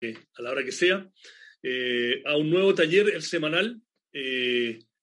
[0.00, 1.08] a la hora que sea,
[2.26, 3.80] a un nuevo taller, el semanal.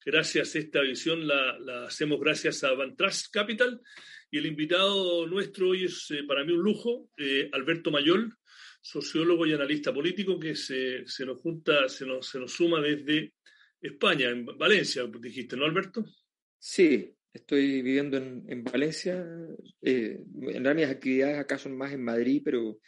[0.06, 3.82] gracias a esta visión la, la hacemos gracias a Van Trust Capital.
[4.32, 7.10] Y el invitado nuestro hoy es para mí un lujo,
[7.52, 8.36] Alberto Mayol,
[8.82, 13.34] sociólogo y analista político que se, se nos junta, se nos, se nos suma desde
[13.82, 16.06] España, en Valencia, dijiste, ¿no, Alberto?
[16.60, 19.26] Sí, estoy viviendo en, en Valencia.
[19.82, 22.80] Eh, en realidad mis actividades acá son más en Madrid, pero,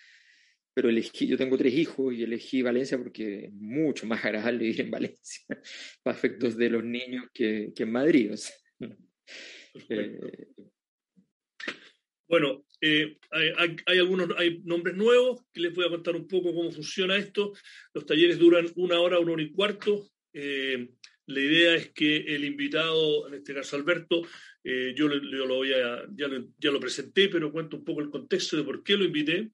[0.78, 4.82] pero elegí, yo tengo tres hijos y elegí Valencia porque es mucho más agradable vivir
[4.82, 5.44] en Valencia,
[6.04, 8.30] para efectos de los niños, que, que en Madrid.
[9.90, 10.20] eh,
[12.28, 16.72] bueno, eh, hay, algunos hay nombres nuevos que les voy a contar un poco cómo
[16.72, 17.54] funciona esto.
[17.96, 20.12] Los talleres duran una hora, una hora y cuarto.
[20.32, 20.90] Eh,
[21.26, 24.22] la idea es que el invitado, en este caso Alberto,
[24.64, 28.12] eh, yo, lo voy a, ya lo, ya lo, presenté, pero cuento un poco el
[28.12, 29.50] contexto de por qué lo invité.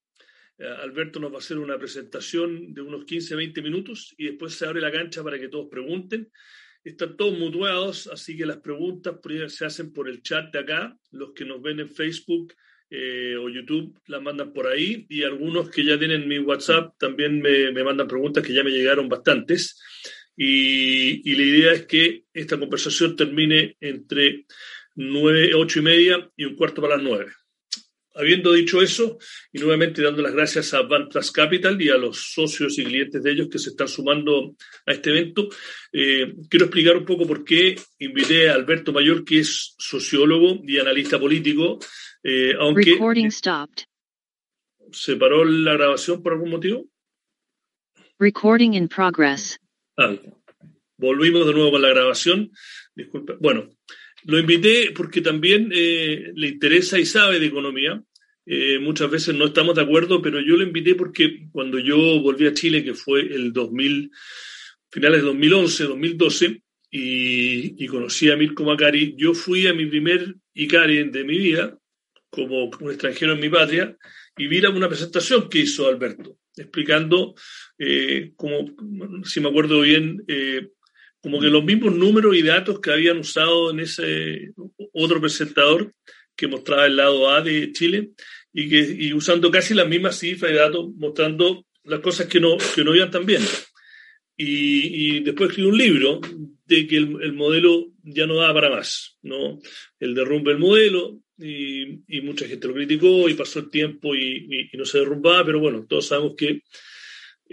[0.59, 4.65] Alberto nos va a hacer una presentación de unos 15, 20 minutos y después se
[4.65, 6.29] abre la cancha para que todos pregunten.
[6.83, 9.15] Están todos mutuados, así que las preguntas
[9.47, 10.97] se hacen por el chat de acá.
[11.11, 12.53] Los que nos ven en Facebook
[12.89, 17.41] eh, o YouTube las mandan por ahí y algunos que ya tienen mi WhatsApp también
[17.41, 19.81] me, me mandan preguntas que ya me llegaron bastantes.
[20.35, 24.45] Y, y, la idea es que esta conversación termine entre
[24.95, 27.31] nueve, ocho y media y un cuarto para las nueve.
[28.15, 29.17] Habiendo dicho eso,
[29.51, 33.31] y nuevamente dando las gracias a Bantas Capital y a los socios y clientes de
[33.31, 35.49] ellos que se están sumando a este evento,
[35.91, 40.77] eh, quiero explicar un poco por qué invité a Alberto Mayor, que es sociólogo y
[40.77, 41.79] analista político,
[42.23, 42.97] eh, aunque
[44.91, 46.85] se paró la grabación por algún motivo.
[48.19, 49.59] Recording in progress.
[49.97, 50.15] Ah,
[50.97, 52.51] volvimos de nuevo con la grabación.
[52.95, 53.33] Disculpe.
[53.39, 53.69] Bueno,
[54.25, 58.01] lo invité porque también eh, le interesa y sabe de economía.
[58.45, 62.45] Eh, muchas veces no estamos de acuerdo, pero yo lo invité porque cuando yo volví
[62.45, 64.11] a Chile, que fue el 2000,
[64.91, 66.63] finales de 2011, 2012,
[66.95, 71.75] y, conocí a Mirko Macari, yo fui a mi primer ICARI de mi vida,
[72.29, 73.97] como un extranjero en mi patria,
[74.37, 77.33] y vi una presentación que hizo Alberto, explicando,
[77.79, 78.75] eh, como,
[79.23, 80.69] si me acuerdo bien, eh,
[81.23, 84.51] como que los mismos números y datos que habían usado en ese
[84.91, 85.95] otro presentador
[86.35, 88.11] que mostraba el lado A de Chile
[88.51, 92.57] y, que, y usando casi las mismas cifras y datos, mostrando las cosas que no,
[92.75, 93.41] que no iban tan bien.
[94.35, 96.19] Y, y después escribió un libro
[96.65, 99.59] de que el, el, modelo ya no daba para más, ¿no?
[99.99, 104.69] El derrumbe del modelo y, y mucha gente lo criticó y pasó el tiempo y,
[104.73, 106.63] y no se derrumbaba, pero bueno, todos sabemos que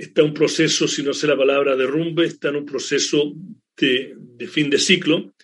[0.01, 3.33] está un proceso, si no sé la palabra derrumbe, está en un proceso
[3.77, 5.35] de, de fin de ciclo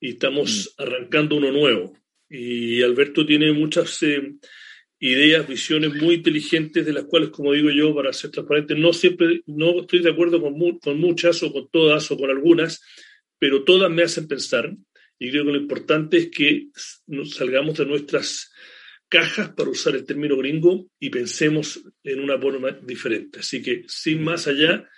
[0.00, 0.82] y estamos mm.
[0.82, 1.92] arrancando uno nuevo.
[2.28, 4.34] Y Alberto tiene muchas eh,
[4.98, 9.42] ideas, visiones muy inteligentes, de las cuales, como digo yo, para ser transparente, no siempre,
[9.46, 12.82] no estoy de acuerdo con, mu con muchas o con todas o con algunas,
[13.38, 14.74] pero todas me hacen pensar.
[15.18, 16.68] Y creo que lo importante es que
[17.06, 18.50] nos salgamos de nuestras
[19.14, 23.38] cajas, para usar el término gringo, y pensemos en una forma diferente.
[23.38, 24.88] Así que, sin más allá,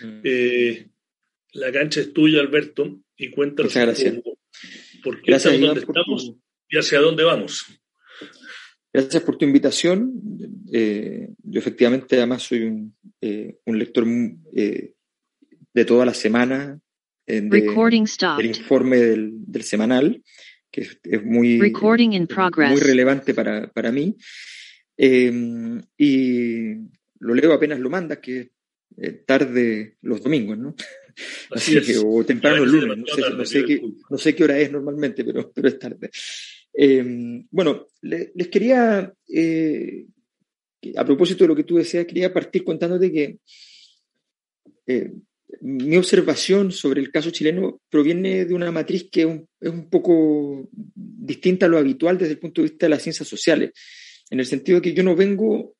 [0.00, 0.20] mm.
[0.22, 0.88] eh,
[1.54, 4.14] la cancha es tuya, Alberto, y cuéntanos Muchas gracias.
[5.02, 6.40] por qué gracias, estamos donde estamos tu...
[6.68, 7.66] y hacia dónde vamos.
[8.92, 10.12] Gracias por tu invitación.
[10.72, 14.06] Eh, yo efectivamente además soy un, eh, un lector
[14.54, 14.92] eh,
[15.72, 16.78] de toda la semana
[17.26, 20.22] de, del informe del, del semanal
[20.74, 24.16] que es, es muy, muy relevante para, para mí.
[24.96, 26.74] Eh, y
[27.20, 28.50] lo leo apenas lo mandas, que
[28.96, 30.74] es tarde los domingos, ¿no?
[31.52, 34.42] Así, Así que, o temprano el lunes, no sé, no, sé qué, no sé, qué,
[34.42, 36.10] hora es normalmente, pero, pero es tarde.
[36.72, 40.06] Eh, bueno, le, les quería, eh,
[40.96, 43.38] a propósito de lo que tú decías, quería partir contándote que
[44.88, 45.12] eh,
[45.60, 51.66] mi observación sobre el caso chileno proviene de una matriz que es un, poco distinta
[51.66, 53.70] a lo habitual desde el punto de vista de las ciencias sociales,
[54.30, 55.76] en el sentido de que yo no vengo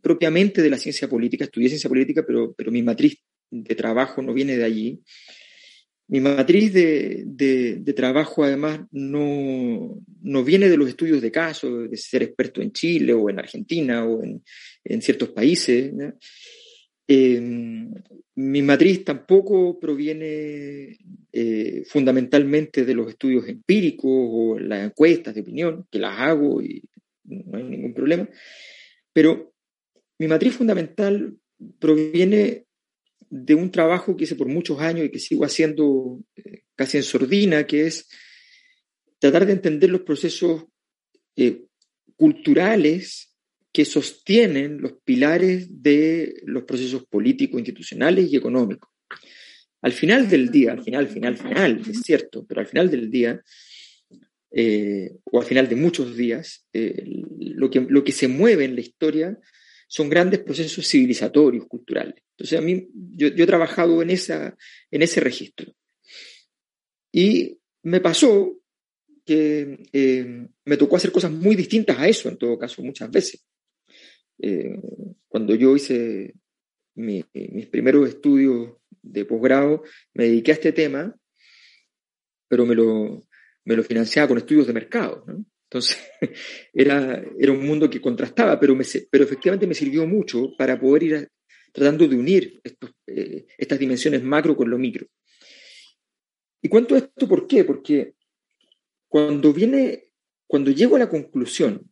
[0.00, 3.18] propiamente de la ciencia política, estudié ciencia política, pero, pero mi matriz
[3.50, 5.02] de trabajo no viene de allí.
[6.08, 12.24] Mi matriz de, trabajo, además, no, no, viene de los estudios de caso, de ser
[12.24, 14.42] experto en Chile o en Argentina o en,
[14.82, 15.92] en ciertos países.
[17.12, 17.40] Eh,
[18.36, 20.96] mi matriz tampoco proviene
[21.32, 26.84] eh, fundamentalmente de los estudios empíricos o las encuestas de opinión, que las hago y
[27.24, 28.28] no hay ningún problema,
[29.12, 29.52] pero
[30.20, 31.36] mi matriz fundamental
[31.80, 32.66] proviene
[33.28, 37.02] de un trabajo que hice por muchos años y que sigo haciendo eh, casi en
[37.02, 38.08] sordina, que es
[39.18, 40.64] tratar de entender los procesos
[41.34, 41.64] eh,
[42.14, 43.29] culturales
[43.72, 48.90] que sostienen los pilares de los procesos políticos, institucionales y económicos.
[49.82, 53.40] Al final del día, al final, final, final, es cierto, pero al final del día,
[54.50, 57.04] eh, o al final de muchos días, eh,
[57.38, 59.38] lo, que, lo que se mueve en la historia
[59.86, 62.22] son grandes procesos civilizatorios, culturales.
[62.36, 64.56] Entonces, a mí, yo, he trabajado en, esa,
[64.90, 65.72] en ese registro.
[67.12, 68.60] Y me pasó
[69.24, 73.44] que eh, me tocó hacer cosas muy distintas a eso, en todo caso, muchas veces.
[75.28, 76.34] Cuando yo hice
[76.94, 79.82] mis primeros estudios de posgrado,
[80.14, 81.14] me dediqué a este tema,
[82.48, 83.22] pero me lo,
[83.64, 85.24] me financiaba con estudios de mercado.
[85.70, 85.98] Entonces,
[86.72, 87.22] era,
[87.52, 91.28] un mundo que contrastaba, pero, me, pero efectivamente me sirvió mucho para poder ir
[91.72, 92.60] tratando de unir
[93.06, 95.06] eh, estas dimensiones macro con lo micro.
[96.62, 98.14] Y cuento esto por qué, porque
[99.08, 100.12] cuando viene,
[100.46, 101.90] cuando llego a la conclusión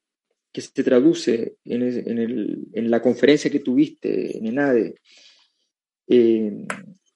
[0.53, 4.95] que se traduce en, en, el, en la conferencia que tuviste en ENADE,
[6.09, 6.67] eh,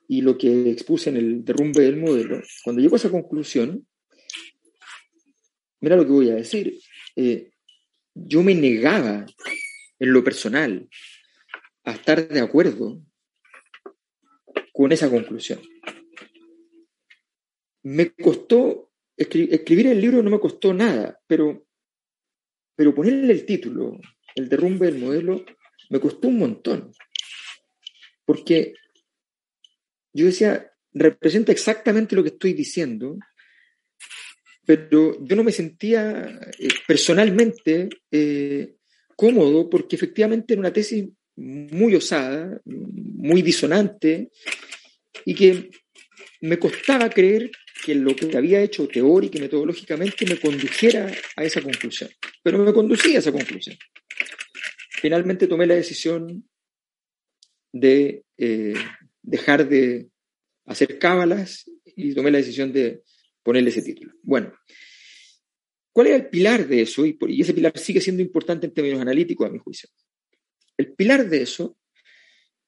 [0.08, 3.87] y lo que expuse en el derrumbe del modelo, cuando llego a esa conclusión,
[5.81, 6.79] mira lo que voy a decir,
[7.17, 7.50] eh,
[8.14, 9.25] yo me negaba
[9.99, 10.88] en lo personal
[11.84, 13.02] a estar de acuerdo
[14.73, 15.61] con esa conclusión.
[17.82, 21.67] Me costó, escribir el libro no me costó nada, pero,
[22.74, 24.00] pero ponerle el título,
[24.34, 25.44] el derrumbe del modelo,
[25.90, 26.92] me costó un montón.
[28.24, 28.74] Porque
[30.12, 33.19] yo decía, representa exactamente lo que estoy diciendo,
[34.64, 38.76] pero yo no me sentía eh, personalmente eh,
[39.16, 44.30] cómodo porque efectivamente era una tesis muy osada, muy disonante,
[45.24, 45.70] y que
[46.40, 47.50] me costaba creer
[47.84, 52.11] que lo que había hecho teórica y metodológicamente me condujera a esa conclusión.
[52.43, 53.76] Pero me conducía a esa conclusión.
[54.90, 56.49] Finalmente tomé la decisión
[57.73, 58.75] de eh,
[59.23, 60.11] dejar de
[60.67, 63.02] hacer cábalas y tomé la decisión de
[63.43, 64.12] ponerle ese título.
[64.23, 64.52] Bueno,
[65.93, 67.05] ¿cuál era el pilar de eso?
[67.05, 69.88] Y, ese pilar sigue siendo importante en términos analíticos, a mi juicio.
[70.76, 71.76] El pilar de eso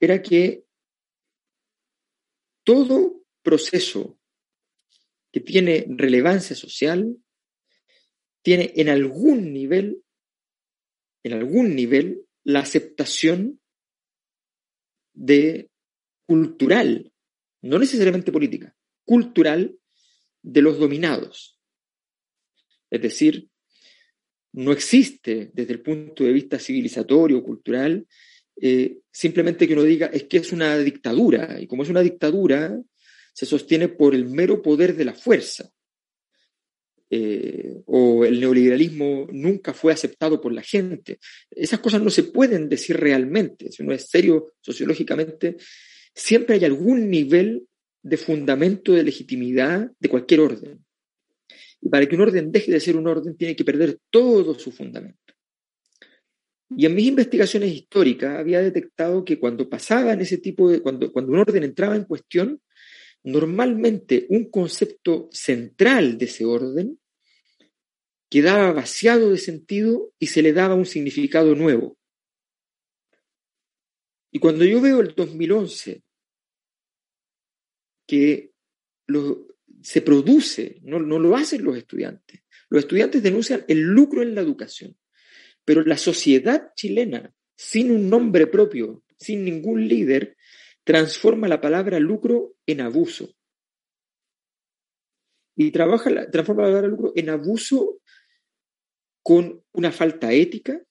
[0.00, 0.64] era que
[2.64, 4.18] todo proceso
[5.34, 7.16] que tiene relevancia social
[8.40, 10.00] tiene en algún nivel,
[11.24, 13.60] en algún nivel, la aceptación
[15.12, 15.70] de
[16.24, 17.12] cultural,
[17.62, 19.76] no necesariamente política, cultural
[20.40, 21.58] de los dominados.
[22.88, 23.48] Es decir,
[24.52, 28.06] no existe desde el punto de vista civilizatorio, cultural,
[28.54, 32.80] eh, simplemente que uno diga es que es una dictadura, y como es una dictadura,
[33.34, 35.70] se sostiene por el mero poder de la fuerza.
[37.10, 41.18] Eh, o el neoliberalismo nunca fue aceptado por la gente.
[41.50, 43.70] Esas cosas no se pueden decir realmente.
[43.70, 45.56] Si uno es serio sociológicamente,
[46.14, 47.66] siempre hay algún nivel
[48.02, 50.84] de fundamento de legitimidad de cualquier orden.
[51.80, 54.72] Y para que un orden deje de ser un orden, tiene que perder todo su
[54.72, 55.18] fundamento.
[56.76, 61.32] Y en mis investigaciones históricas había detectado que cuando pasaban ese tipo de, cuando, cuando
[61.32, 62.60] un orden entraba en cuestión,
[63.24, 67.00] normalmente un concepto central de ese orden
[68.30, 71.96] quedaba vaciado de sentido y se le daba un significado nuevo.
[74.30, 76.02] Y cuando yo veo el 2011,
[78.06, 78.52] que
[79.82, 84.40] se produce, no, no lo hacen los estudiantes, los estudiantes denuncian el lucro en la
[84.40, 84.96] educación,
[85.64, 90.36] pero la sociedad chilena, sin un nombre propio, sin ningún líder,
[90.84, 93.34] transforma la palabra lucro en abuso.
[95.56, 98.00] Y trabaja transforma la palabra lucro en abuso
[99.22, 100.82] con una falta ética,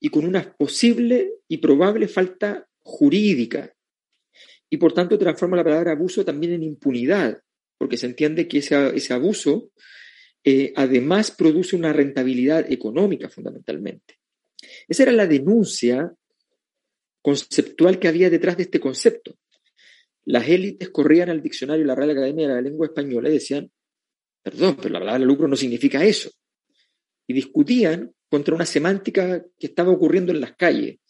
[0.00, 3.74] y con una posible y probable falta jurídica.
[4.70, 7.40] Y por tanto transforma la palabra abuso también en impunidad,
[7.78, 9.70] porque se entiende que ese, abuso
[10.44, 14.18] eh, además produce una rentabilidad económica fundamentalmente.
[14.88, 16.12] Esa era la denuncia
[17.26, 19.36] conceptual que había detrás de este concepto.
[20.26, 23.68] Las élites corrían al diccionario de la Real Academia de la Lengua Española y decían,
[24.44, 26.30] perdón, pero la palabra lucro no significa eso.
[27.26, 31.00] Y discutían contra una semántica que estaba ocurriendo en las calles,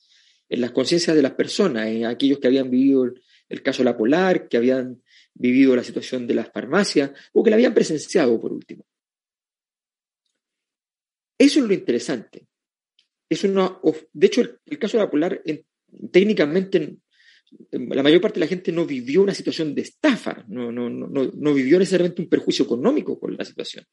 [0.49, 3.05] en las conciencias de las personas, en aquellos que habían vivido
[3.51, 5.03] el, caso La Polar, que habían
[5.35, 8.87] vivido la situación de las farmacias o que la habían presenciado por último.
[11.37, 12.47] Eso es lo interesante.
[13.29, 13.79] Es una,
[14.15, 15.43] de hecho, el, caso de La Polar,
[16.11, 16.97] técnicamente,
[17.71, 22.23] la mayor parte de la gente no vivió una situación de estafa, no, vivió necesariamente
[22.23, 23.85] un perjuicio económico por la situación.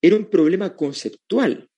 [0.00, 1.68] Era un problema conceptual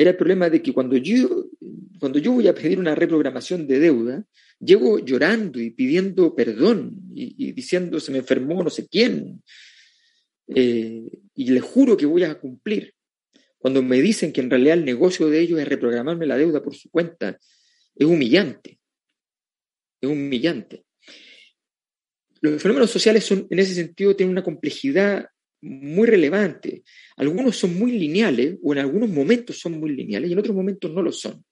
[0.00, 1.50] era el problema de que cuando yo,
[1.98, 4.24] cuando yo voy a pedir una reprogramación de deuda,
[4.58, 9.42] llego llorando y pidiendo perdón y, diciendo se me enfermó no sé quién.
[10.48, 11.02] Eh,
[11.34, 12.94] y le juro que voy a cumplir.
[13.60, 16.74] Cuando me dicen que en realidad el negocio de ellos es reprogramarme la deuda por
[16.74, 17.38] su cuenta,
[17.94, 18.78] es humillante.
[20.00, 20.86] Es humillante.
[22.40, 25.26] Los fenómenos sociales son, en ese sentido, tienen una complejidad
[25.60, 26.84] muy relevante.
[27.18, 30.90] Algunos son muy lineales, o en algunos momentos son muy lineales, y en otros momentos
[30.90, 31.44] no lo son.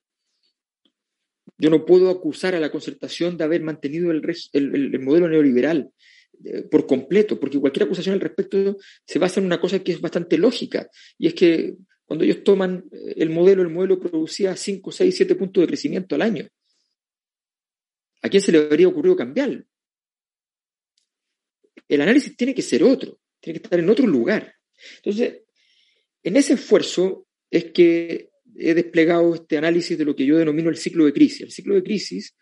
[1.58, 5.90] Yo no puedo acusar a la concertación de haber mantenido el, modelo neoliberal
[6.42, 10.00] eh, por completo, porque cualquier acusación al respecto se basa en una cosa que es
[10.00, 10.88] bastante lógica,
[11.18, 11.76] y es que
[12.08, 16.14] cuando ellos toman eh, el modelo, el modelo producía 5, 6, 7 puntos de crecimiento
[16.14, 16.48] al año.
[18.22, 19.62] ¿A quién se le habría ocurrido cambiarlo?
[21.86, 24.54] El análisis tiene que ser otro, tiene que estar en otro lugar.
[24.96, 25.42] Entonces,
[26.22, 30.78] en ese esfuerzo es que he desplegado este análisis de lo que yo denomino el
[30.78, 31.42] ciclo de crisis.
[31.42, 32.34] El ciclo de crisis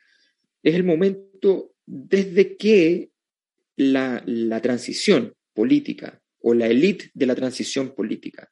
[0.62, 3.10] es el momento desde que
[3.74, 8.48] la, la transición política o la élite de la transición política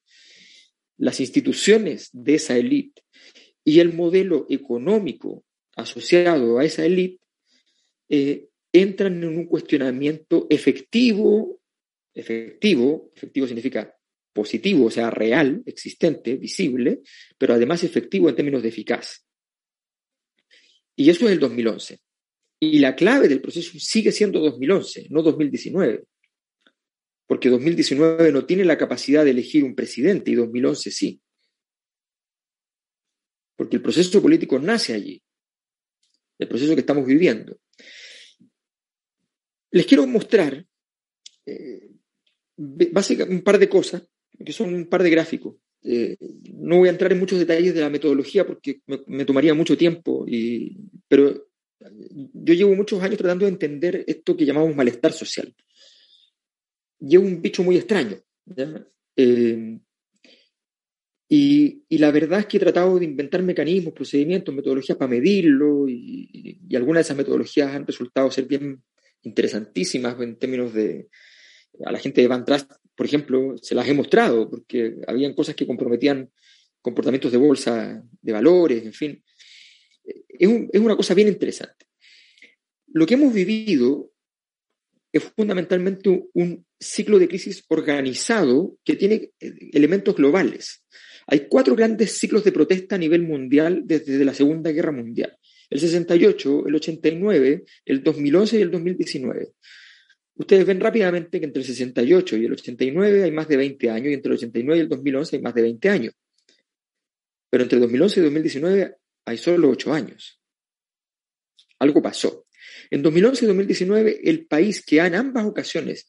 [0.97, 3.03] las instituciones de esa élite
[3.65, 5.45] y el modelo económico
[5.77, 7.25] asociado a esa élite
[8.09, 11.61] eh, entran en un cuestionamiento efectivo,
[12.13, 13.97] efectivo, efectivo significa
[14.33, 17.01] positivo, o sea, real, existente, visible,
[17.39, 19.25] pero además efectivo en términos de eficaz.
[20.97, 21.99] Y eso es el 2011.
[22.61, 26.05] Y la clave del proceso sigue siendo 2011, no 2019
[27.27, 31.21] porque 2019 no tiene la capacidad de elegir un presidente y 2011 sí.
[33.57, 35.23] Porque el proceso político nace allí,
[36.39, 37.57] el proceso que estamos viviendo.
[39.71, 40.67] Les quiero mostrar
[41.47, 41.91] eh,
[42.57, 44.03] básicamente un par de cosas,
[44.45, 45.57] que son un par de gráficos.
[45.83, 46.17] Eh,
[46.55, 50.27] no voy a entrar en muchos detalles de la metodología porque me, tomaría mucho tiempo,
[51.09, 51.49] pero
[52.33, 55.55] yo llevo muchos años tratando de entender esto que llamamos malestar social
[57.07, 58.17] y es un bicho muy extraño.
[59.17, 59.79] Eh,
[61.29, 66.61] y, la verdad es que he tratado de inventar mecanismos, procedimientos, metodologías para medirlo y,
[66.75, 68.83] algunas de esas metodologías han resultado ser bien
[69.23, 71.09] interesantísimas en términos de...
[71.85, 75.57] A la gente de Van Trust, por ejemplo, se las he mostrado porque habían cosas
[75.57, 76.31] que comprometían
[76.81, 79.25] comportamientos de bolsa, de valores, en fin.
[80.05, 81.87] Es, es una cosa bien interesante.
[82.93, 84.14] Lo que hemos vivido
[85.15, 90.85] es fundamentalmente un ciclo de crisis organizado que tiene eh, elementos globales.
[91.29, 95.39] Hay cuatro grandes ciclos de protesta a nivel mundial desde la Segunda Guerra Mundial.
[95.71, 99.53] El 68, el 89, el 2011 y el 2019.
[100.35, 104.09] Ustedes ven rápidamente que entre el 68 y el 89 hay más de 20 años
[104.09, 106.15] y entre el 89 y el 2011 hay más de 20 años.
[107.51, 110.41] Pero entre el 2011 y el 2019 hay solo 8 años.
[111.79, 112.44] Algo pasó.
[112.95, 116.07] En 2011 y 2019, el país que en ambas ocasiones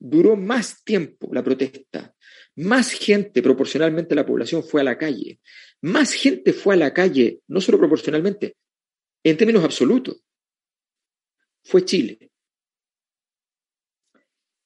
[0.00, 2.12] duró más tiempo la protesta,
[2.56, 5.38] más gente proporcionalmente a la población fue a la calle,
[5.80, 8.56] más gente fue a la calle, no solo proporcionalmente,
[9.22, 10.24] en términos absolutos,
[11.62, 12.32] fue Chile.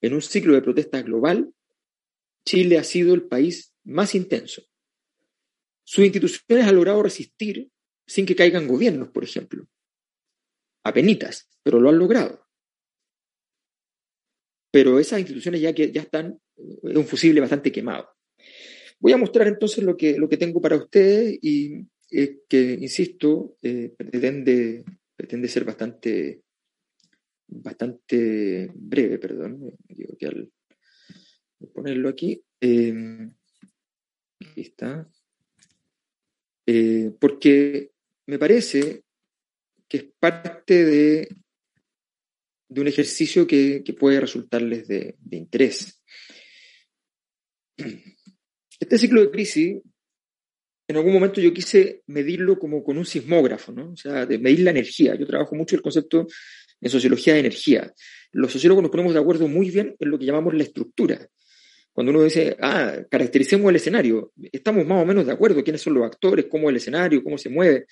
[0.00, 1.52] En un ciclo de protesta global,
[2.46, 4.62] Chile ha sido el país más intenso.
[5.84, 7.68] Sus instituciones han logrado resistir
[8.06, 9.68] sin que caigan gobiernos, por ejemplo
[10.92, 12.46] penitas, pero lo han logrado.
[14.70, 18.08] Pero esas instituciones ya que ya están, es un fusible bastante quemado.
[19.00, 21.86] Voy a mostrar entonces lo que, lo que tengo para ustedes y
[22.48, 26.42] que, insisto, eh, pretende, pretende ser bastante,
[27.46, 30.50] bastante breve, perdón, digo que al
[31.72, 33.30] ponerlo aquí, eh,
[34.40, 35.08] aquí está,
[36.66, 37.92] eh, porque
[38.26, 39.04] me parece
[39.88, 41.28] que es parte de,
[42.68, 46.02] de un ejercicio que, puede resultarles de, interés.
[48.80, 49.78] Este ciclo de crisis,
[50.86, 53.92] en algún momento yo quise medirlo como con un sismógrafo, ¿no?
[53.92, 55.14] O sea, de medir la energía.
[55.14, 56.26] Yo trabajo mucho el concepto
[56.80, 57.92] en sociología de energía.
[58.32, 61.28] Los sociólogos nos ponemos de acuerdo muy bien en lo que llamamos la estructura.
[61.92, 65.94] Cuando uno dice, ah, caractericemos el escenario, estamos más o menos de acuerdo quiénes son
[65.94, 67.86] los actores, cómo es el escenario, cómo se mueve.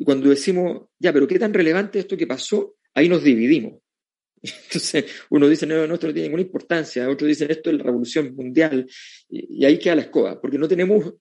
[0.00, 2.76] Y cuando decimos, ya, pero ¿qué tan relevante esto que pasó?
[2.94, 3.80] Ahí nos dividimos.
[4.42, 7.82] Entonces, uno dice, no, no, esto no tiene ninguna importancia, otros dicen, esto es la
[7.82, 8.88] revolución mundial,
[9.28, 11.14] y, ahí queda la escoba, porque no tenemos,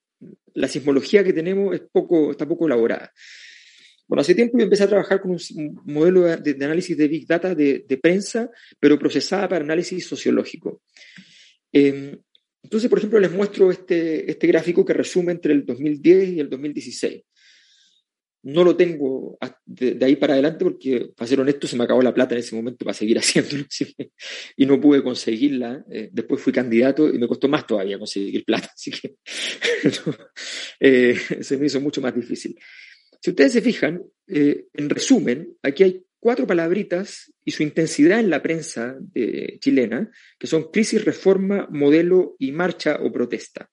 [0.53, 3.11] la sismología que tenemos es poco, está poco elaborada.
[4.07, 7.55] Bueno, hace tiempo yo empecé a trabajar con un modelo de, análisis de Big Data
[7.55, 10.83] de, prensa, pero procesada para análisis sociológico.
[11.71, 12.15] Em,
[12.63, 16.49] Entonces, por ejemplo, les muestro este, este gráfico que resume entre el 2010 y el
[16.49, 17.23] 2016.
[18.43, 22.13] No lo tengo de, ahí para adelante porque, para ser honesto, se me acabó la
[22.13, 23.65] plata en ese momento para seguir haciéndolo
[24.55, 25.83] y no pude conseguirla.
[25.91, 29.15] Eh, después fui candidato y me costó más todavía conseguir plata, así que
[30.79, 32.57] eh, se me hizo mucho más difícil.
[33.21, 38.29] Si ustedes se fijan, eh, en resumen, aquí hay cuatro palabritas y su intensidad en
[38.29, 38.97] la prensa
[39.59, 43.69] chilena, que son crisis, reforma, modelo y marcha o protesta.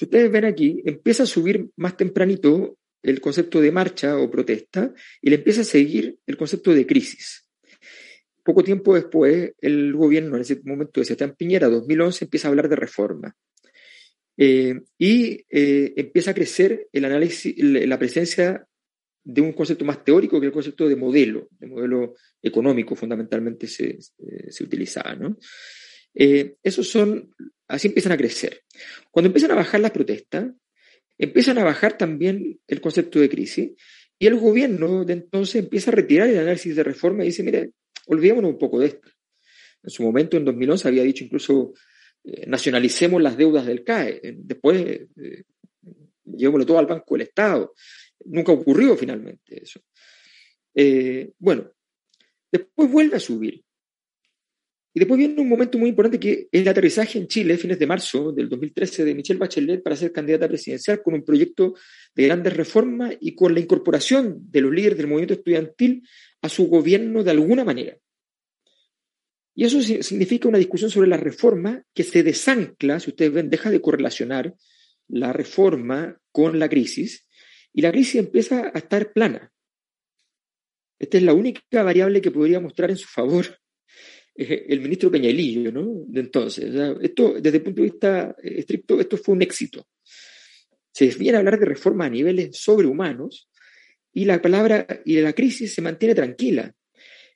[0.00, 4.92] Si ustedes ven aquí, empieza a subir más tempranito el concepto de marcha o protesta
[5.20, 7.46] y le empieza a seguir el concepto de crisis.
[8.44, 12.68] Poco tiempo después, el gobierno, en ese momento de Sebastián Piñera, 2011, empieza a hablar
[12.68, 13.36] de reforma.
[14.36, 18.66] Eh, y eh, empieza a crecer el análisis, la presencia
[19.22, 23.98] de un concepto más teórico que el concepto de modelo, de modelo económico fundamentalmente se,
[24.48, 25.14] se utilizaba.
[25.14, 25.36] ¿no?
[26.14, 27.34] Eh, esos son,
[27.68, 28.62] así empiezan a crecer.
[29.10, 30.50] Cuando empiezan a bajar las protestas,
[31.20, 33.72] empiezan a bajar también el concepto de crisis
[34.18, 37.72] y el gobierno de entonces empieza a retirar el análisis de reforma y dice, mire,
[38.06, 39.08] olvidémonos un poco de esto.
[39.82, 41.74] En su momento, en 2011, había dicho incluso,
[42.24, 44.20] eh, nacionalicemos las deudas del CAE.
[44.38, 45.44] Después, eh,
[46.24, 47.74] llevémoslo todo al Banco del Estado.
[48.24, 49.80] Nunca ocurrió finalmente eso.
[50.74, 51.70] Eh, bueno,
[52.50, 53.62] después vuelve a subir.
[54.92, 57.86] Y después viene un momento muy importante que es el aterrizaje en Chile, fines de
[57.86, 61.74] marzo del 2013, de Michelle Bachelet para ser candidata presidencial con un proyecto
[62.14, 66.02] de grandes reformas y con la incorporación de los líderes del movimiento estudiantil
[66.42, 67.96] a su gobierno de alguna manera.
[69.54, 73.70] Y eso significa una discusión sobre la reforma que se desancla, si ustedes ven, deja
[73.70, 74.54] de correlacionar
[75.06, 77.26] la reforma con la crisis
[77.72, 79.52] y la crisis empieza a estar plana.
[80.98, 83.60] Esta es la única variable que podría mostrar en su favor
[84.40, 86.04] el ministro Peñalillo, ¿no?
[86.06, 86.72] De entonces.
[87.02, 89.86] esto, desde el punto de vista estricto, esto fue un éxito.
[90.92, 93.48] Se viene a hablar de reforma a niveles sobrehumanos
[94.12, 96.74] y la palabra y la crisis se mantiene tranquila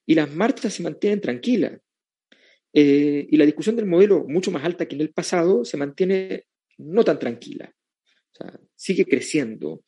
[0.07, 1.81] y las marchas se mantienen tranquilas.
[2.73, 6.47] Eh, y la discusión del modelo, mucho más alta que en el pasado, se mantiene
[6.79, 7.73] no tan tranquila.
[8.33, 9.85] O sea, sigue creciendo.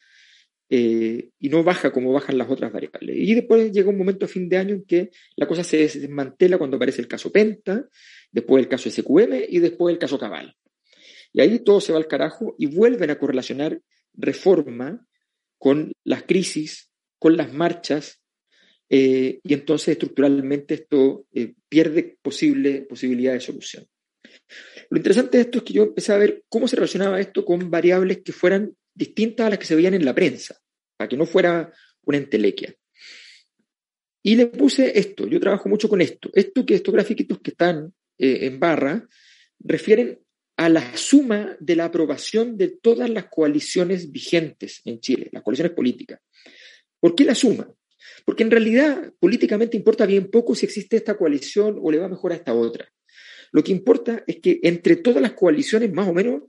[0.69, 3.17] Eh, y no baja como bajan las otras variables.
[3.17, 6.59] Y después llega un momento a fin de año en que la cosa se desmantela
[6.59, 7.89] cuando aparece el caso Penta,
[8.33, 10.57] después el caso SQM y después el caso Cabal.
[11.33, 13.81] Y ahí todo se va al carajo y vuelven a correlacionar
[14.15, 15.07] reforma
[15.59, 18.21] con las crisis, con las marchas,
[18.89, 23.87] eh, y entonces estructuralmente esto eh, pierde posible posibilidad de solución.
[24.91, 27.71] Lo interesante de esto es que yo empecé a ver cómo se relacionaba esto con
[27.71, 30.59] variables que fueran distintas a las que se veían en la prensa,
[30.97, 32.75] para que no fuera una entelequia.
[34.23, 36.31] Y le puse esto, yo trabajo mucho con esto.
[36.35, 39.07] Esto que estos grafiquitos que están eh, en barra
[39.61, 40.19] refieren
[40.57, 45.75] a la suma de la aprobación de todas las coaliciones vigentes en Chile, las coaliciones
[45.75, 46.21] políticas.
[46.99, 47.71] ¿Por qué la suma?
[48.25, 52.33] Porque en realidad políticamente importa bien poco si existe esta coalición o le va mejor
[52.33, 52.91] a esta otra.
[53.53, 56.43] Lo que importa es que entre todas las coaliciones más o menos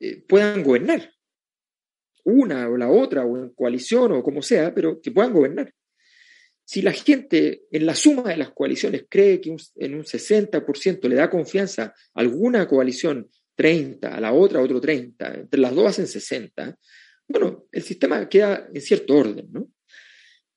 [0.00, 1.12] eh, puedan gobernar.
[2.24, 5.72] Una o la otra, o en coalición o como sea, pero que puedan gobernar.
[6.64, 11.14] Si la gente en la suma de las coaliciones cree que en un 60% le
[11.14, 16.08] da confianza a alguna coalición 30, a la otra otro 30, entre las dos hacen
[16.08, 16.76] 60,
[17.28, 19.68] bueno, el sistema queda en cierto orden, ¿no?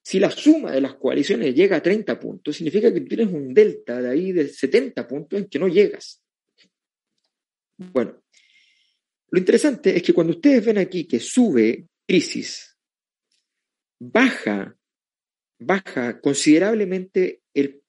[0.02, 4.02] Si la suma de las coaliciones llega a 30 puntos, significa que tienes un delta
[4.02, 6.24] de ahí de 70 puntos en que no llegas.
[7.78, 8.22] Bueno,
[9.32, 12.78] lo interesante es que cuando ustedes ven aquí que sube crisis,
[14.00, 14.76] baja,
[15.60, 17.42] baja considerablemente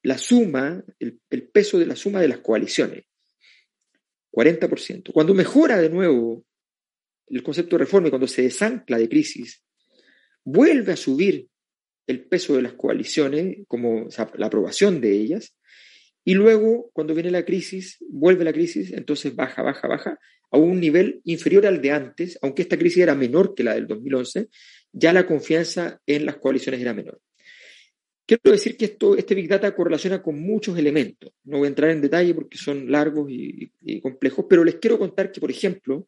[0.03, 3.05] la suma, el, el peso de la suma de las coaliciones.
[4.31, 5.11] 40%.
[5.11, 6.45] Cuando mejora de nuevo
[7.27, 9.63] el concepto de reforma y cuando se desancla de crisis,
[10.43, 11.47] vuelve a subir
[12.07, 15.55] el peso de las coaliciones, como la aprobación de ellas,
[16.23, 20.19] y luego, cuando viene la crisis, vuelve la crisis, entonces baja, baja, baja,
[20.51, 23.87] a un nivel inferior al de antes, aunque esta crisis era menor que la del
[23.87, 24.49] 2011,
[24.91, 27.19] ya la confianza en las coaliciones era menor.
[28.25, 31.33] Quiero decir que esto, este Big Data correlaciona con muchos elementos.
[31.43, 35.31] No voy a entrar en detalle porque son largos y, complejos, pero les quiero contar
[35.31, 36.07] que, por ejemplo,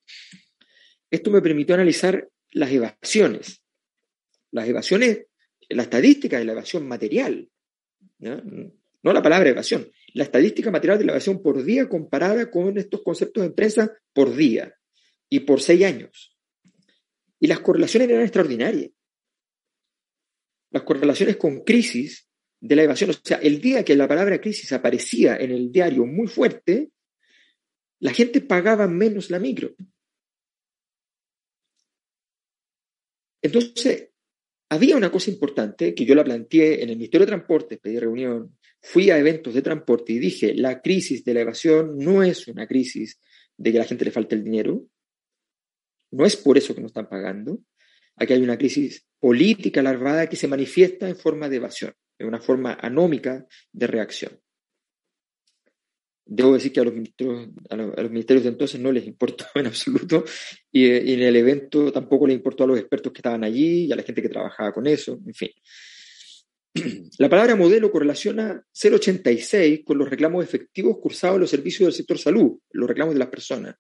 [1.10, 3.62] esto me permitió analizar las evasiones.
[4.52, 5.26] Las evasiones,
[5.70, 7.50] la estadística de la evasión material,
[8.20, 13.02] no la palabra evasión, la estadística material de la evasión por día comparada con estos
[13.02, 14.74] conceptos de empresa por día
[15.30, 16.38] y por seis años.
[17.40, 18.92] Y las correlaciones eran extraordinarias.
[20.72, 24.72] Las correlaciones con crisis de la evasión, o sea, el día que la palabra crisis
[24.72, 26.92] aparecía en el diario muy fuerte,
[28.00, 29.76] la gente pagaba menos la micro.
[33.42, 34.10] Entonces,
[34.70, 38.58] había una cosa importante que yo la planteé en el Ministerio de Transporte, pedí reunión,
[38.84, 42.68] fui a eventos de transporte y dije, la crisis de la evasión no es una
[42.68, 43.18] crisis
[43.58, 44.86] de que a la gente le falte el dinero,
[46.12, 47.60] no es por eso que no están pagando,
[48.18, 52.42] aquí hay una crisis política larvada que se manifiesta en forma de evasión, en una
[52.42, 54.38] forma anómica de reacción.
[56.26, 59.68] Debo decir que a los, ministros, a los, ministerios de entonces no les importó en
[59.68, 60.26] absoluto
[60.72, 63.92] y, y, en el evento tampoco les importó a los expertos que estaban allí y
[63.94, 65.50] a la gente que trabajaba con eso, en fin.
[67.20, 72.18] La palabra modelo correlaciona 0,86 con los reclamos efectivos cursados en los servicios del sector
[72.18, 73.76] salud, los reclamos de las personas.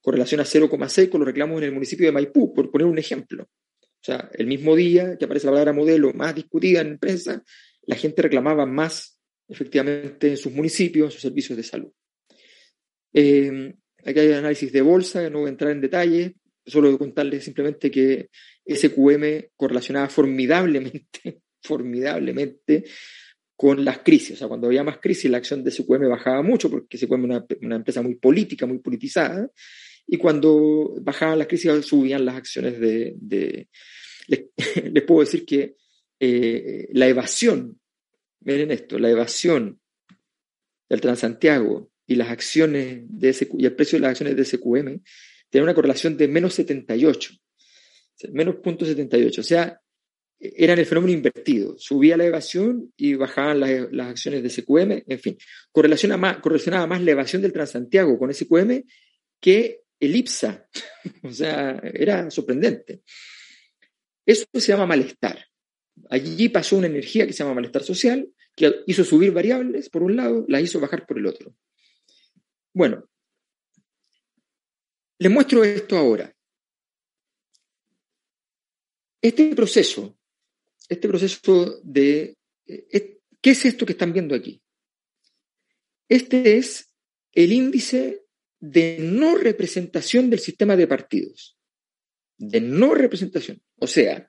[0.00, 3.44] Correlaciona 0,6 con los reclamos en el municipio de Maipú, por poner un ejemplo.
[3.44, 7.42] O sea, el mismo día que aparece la palabra modelo más discutida en prensa,
[7.82, 11.92] la gente reclamaba más efectivamente en sus municipios, en sus servicios de salud.
[13.12, 17.90] Eh, aquí hay análisis de bolsa, no voy a entrar en detalle, solo contarles simplemente
[17.90, 18.28] que
[18.66, 22.84] SQM correlacionaba formidablemente, formidablemente
[23.56, 24.32] con las crisis.
[24.32, 27.42] O sea, cuando había más crisis, la acción de SQM bajaba mucho, porque SQM es
[27.60, 29.50] una, empresa muy política, muy politizada,
[30.06, 33.68] y cuando bajaban las crisis, subían las acciones de...
[34.28, 35.76] les, puedo decir que
[36.20, 37.78] eh, la evasión
[38.40, 39.80] Miren esto, la evasión
[40.88, 45.02] del Transantiago y las acciones de y el precio de las acciones de SQM
[45.50, 47.34] tiene una correlación de menos 78,
[48.32, 49.80] menos 0.78, o sea,
[50.40, 55.36] eran el fenómeno invertido, subía la evasión y bajaban las, acciones de SQM, en fin,
[55.72, 58.82] correlaciona más, correlacionaba más la evasión del Transantiago con SQM
[59.40, 60.68] que el IPSA,
[61.24, 63.02] o sea, era sorprendente.
[64.24, 65.44] Eso se llama malestar.
[66.10, 70.16] Allí pasó una energía que se llama malestar social, que hizo subir variables por un
[70.16, 71.54] lado, las hizo bajar por el otro.
[72.72, 73.08] Bueno,
[75.18, 76.32] les muestro esto ahora.
[79.20, 80.17] Este proceso,
[80.88, 82.36] este proceso de...
[82.66, 84.60] Eh, ¿Qué es esto que están viendo aquí?
[86.08, 86.92] Este es
[87.32, 88.24] el índice
[88.58, 91.56] de no representación del sistema de partidos.
[92.36, 93.62] De no representación.
[93.76, 94.28] O sea,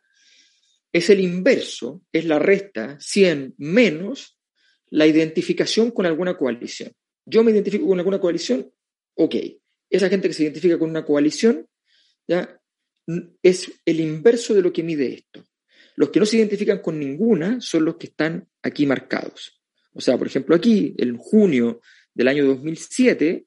[0.92, 4.40] es el inverso, es la resta 100 menos
[4.92, 6.92] la identificación con alguna coalición.
[7.26, 8.72] Yo me identifico con alguna coalición,
[9.16, 9.36] ok.
[9.90, 11.68] Esa gente que se identifica con una coalición,
[12.28, 12.60] ya
[13.42, 15.44] es el inverso de lo que mide esto.
[16.00, 19.60] Los que no se identifican con ninguna son los que están aquí marcados.
[19.92, 21.82] O sea, por ejemplo, aquí, en junio
[22.14, 23.46] del año 2007,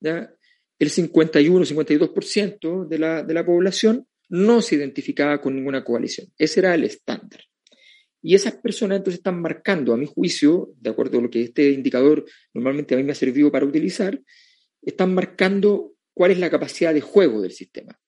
[0.00, 0.32] ¿ya?
[0.78, 6.28] el 51-52% de la, de la población no se identificaba con ninguna coalición.
[6.38, 7.42] Ese era el estándar.
[8.22, 11.68] Y esas personas entonces están marcando, a mi juicio, de acuerdo a lo que este
[11.68, 14.18] indicador normalmente a mí me ha servido para utilizar,
[14.80, 18.00] están marcando cuál es la capacidad de juego del sistema.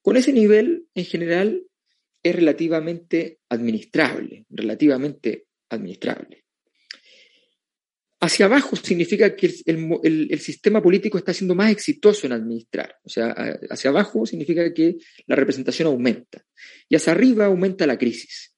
[0.00, 1.66] Con ese nivel, en general,
[2.24, 6.42] es relativamente administrable, relativamente administrable.
[8.18, 12.96] Hacia abajo significa que el, sistema político está siendo más exitoso en administrar.
[13.04, 13.32] O sea,
[13.68, 16.42] hacia abajo significa que la representación aumenta.
[16.88, 18.54] Y hacia arriba aumenta la crisis.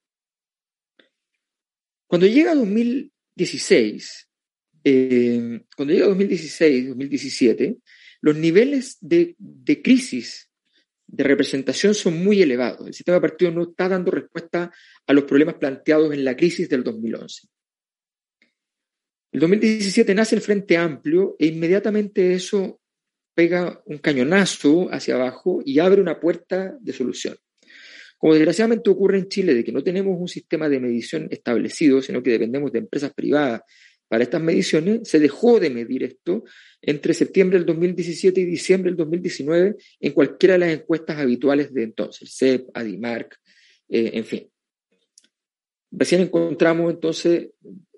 [2.06, 4.28] Cuando llega 2016,
[4.84, 7.76] eh, cuando llega 2016, 2017,
[8.20, 10.48] los niveles de, de crisis
[11.06, 12.86] de representación son muy elevados.
[12.86, 14.72] El sistema de no está dando respuesta
[15.06, 17.48] a los problemas planteados en la crisis del 2011.
[19.32, 22.80] El 2017 nace el Frente Amplio e inmediatamente eso
[23.34, 27.36] pega un cañonazo hacia abajo y abre una puerta de solución.
[28.16, 32.22] Como desgraciadamente ocurre en Chile, de que no tenemos un sistema de medición establecido, sino
[32.22, 33.60] que dependemos de empresas privadas
[34.08, 36.44] para estas mediciones, se dejó de medir esto
[36.80, 41.82] entre septiembre del 2017 y diciembre del 2019 en cualquiera de las encuestas habituales de
[41.82, 43.36] entonces, CEP, ADIMARC,
[43.88, 44.50] eh, en fin.
[45.90, 47.50] Recién encontramos entonces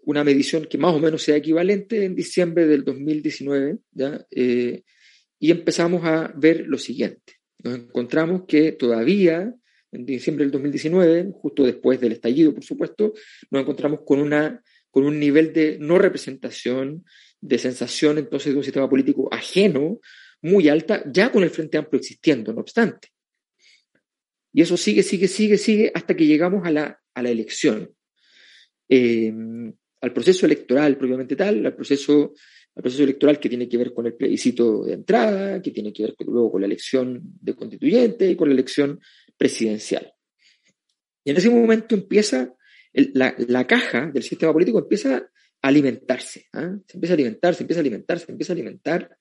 [0.03, 4.27] una medición que más o menos sea equivalente en diciembre del 2019, ¿ya?
[4.31, 4.83] Eh,
[5.38, 7.35] y empezamos a ver lo siguiente.
[7.62, 9.55] Nos encontramos que todavía
[9.92, 13.14] en diciembre del 2019, justo después del estallido, por supuesto,
[13.51, 17.05] nos encontramos con, una, con un nivel de no representación,
[17.40, 20.01] de sensación entonces de un sistema político ajeno,
[20.42, 23.09] muy alta, ya con el Frente Amplio existiendo, no obstante.
[24.53, 27.90] Y eso sigue, sigue, sigue, sigue hasta que llegamos a la, a la elección.
[28.88, 29.33] Eh,
[30.01, 32.33] al proceso electoral propiamente tal, al proceso,
[32.74, 36.05] al proceso electoral que tiene que ver con el plebiscito de entrada, que tiene que
[36.05, 39.01] ver luego con la elección de constituyente y con la elección
[39.37, 40.12] presidencial.
[41.24, 42.55] Y en ese momento empieza,
[42.92, 46.77] la, caja del sistema político empieza a alimentarse, ¿ah?
[46.87, 49.16] se empieza a alimentar, se empieza a alimentar, se empieza a alimentar.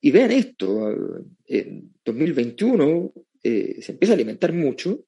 [0.00, 0.90] y vean esto,
[1.46, 5.06] en 2021 eh, se empieza a alimentar mucho.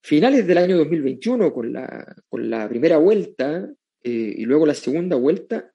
[0.00, 3.68] Finales del año 2021, con la, con la primera vuelta
[4.02, 5.72] eh, y luego la segunda vuelta,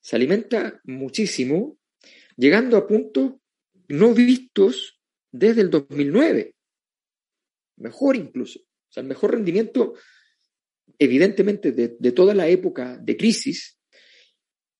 [0.00, 1.78] se alimenta muchísimo,
[2.36, 3.34] llegando a puntos
[3.88, 6.54] no vistos desde el 2009.
[7.76, 8.60] Mejor incluso.
[8.88, 9.94] O sea, el mejor rendimiento,
[10.98, 13.78] evidentemente, de, de toda la época de crisis,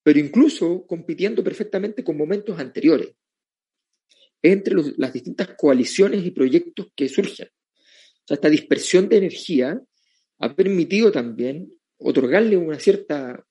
[0.03, 3.15] pero incluso compitiendo perfectamente con momentos anteriores
[4.43, 7.49] entre las distintas coaliciones y proyectos que surgen.
[7.49, 9.81] O sea, esta dispersión de energía
[10.39, 13.45] ha permitido también otorgarle una cierta,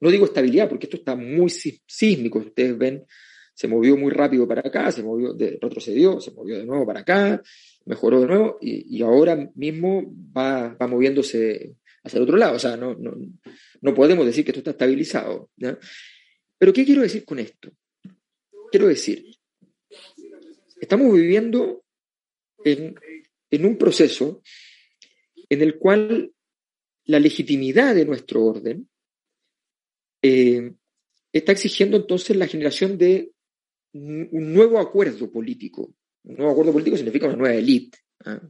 [0.00, 3.04] no digo estabilidad, porque esto está muy sísmico, ustedes ven,
[3.58, 7.42] se movió muy rápido para acá, se movió, retrocedió, se movió de nuevo para acá,
[7.86, 10.04] mejoró de nuevo y, ahora mismo
[10.36, 12.54] va, va, moviéndose hacia el otro lado.
[12.54, 13.16] O sea, no, no,
[13.80, 15.50] no podemos decir que esto está estabilizado.
[16.56, 17.72] Pero ¿qué quiero decir con esto?
[18.70, 19.24] Quiero decir,
[20.80, 21.84] Estamos viviendo
[22.64, 22.94] en,
[23.64, 24.42] un proceso
[25.48, 26.32] en el cual
[27.04, 28.88] la legitimidad de nuestro orden
[30.22, 30.74] eh,
[31.32, 33.32] está exigiendo entonces la generación de
[33.98, 35.94] un, nuevo acuerdo político.
[36.24, 37.98] Un nuevo acuerdo político significa una nueva élite.
[38.24, 38.40] ¿ah?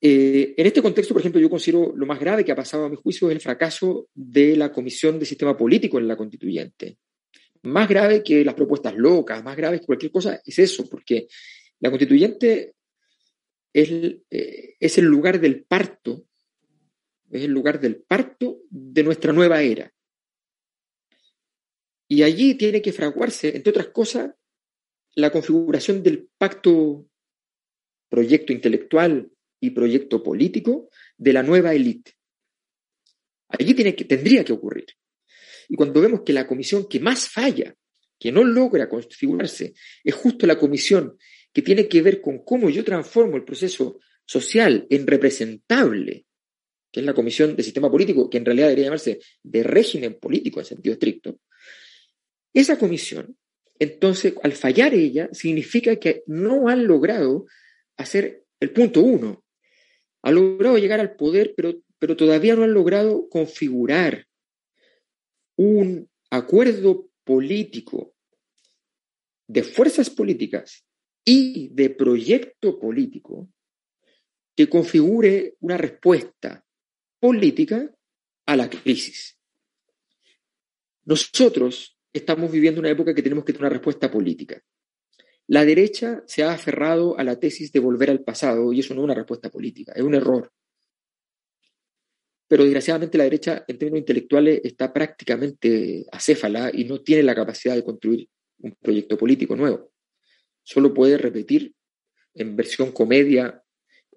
[0.00, 2.88] Eh, en este contexto, por ejemplo, yo considero lo más grave que ha pasado a
[2.88, 6.98] mi juicio es el fracaso de la Comisión de Sistema Político en la Constituyente
[7.66, 11.26] más grave que las propuestas locas, más grave que cualquier cosa, es eso, porque
[11.80, 12.74] la constituyente
[13.72, 13.90] es,
[14.30, 16.24] eh, es el lugar del parto,
[17.30, 19.92] es el lugar del parto de nuestra nueva era.
[22.08, 24.32] Y allí tiene que fraguarse, entre otras cosas,
[25.14, 27.08] la configuración del pacto,
[28.08, 32.12] proyecto intelectual y proyecto político de la nueva élite.
[33.48, 34.86] Allí tiene que, tendría que ocurrir.
[35.68, 37.74] Y cuando vemos que la comisión que más falla,
[38.18, 41.16] que no logra configurarse, es justo la comisión
[41.52, 46.26] que tiene que ver con cómo yo transformo el proceso social en representable,
[46.92, 50.60] que es la comisión de sistema político, que en realidad debería llamarse de régimen político
[50.60, 51.40] en sentido estricto,
[52.56, 53.36] esa comisión,
[53.78, 57.46] entonces, al fallar ella, significa que no han logrado
[57.98, 59.44] hacer el punto uno.
[60.22, 64.26] Han logrado llegar al poder, pero, pero todavía no han logrado configurar
[65.56, 68.14] un acuerdo político
[69.46, 70.86] de fuerzas políticas
[71.24, 73.48] y de proyecto político
[74.54, 76.64] que configure una respuesta
[77.20, 77.94] política
[78.46, 79.38] a la crisis.
[81.04, 84.60] Nosotros estamos viviendo una época que tenemos que tener una respuesta política.
[85.48, 89.02] La derecha se ha aferrado a la tesis de volver al pasado y eso no
[89.02, 90.50] es una respuesta política, es un error
[92.48, 97.74] pero desgraciadamente la derecha en términos intelectuales está prácticamente acéfala y no tiene la capacidad
[97.74, 99.90] de construir un proyecto político nuevo.
[100.62, 101.74] Solo puede repetir
[102.34, 103.62] en versión comedia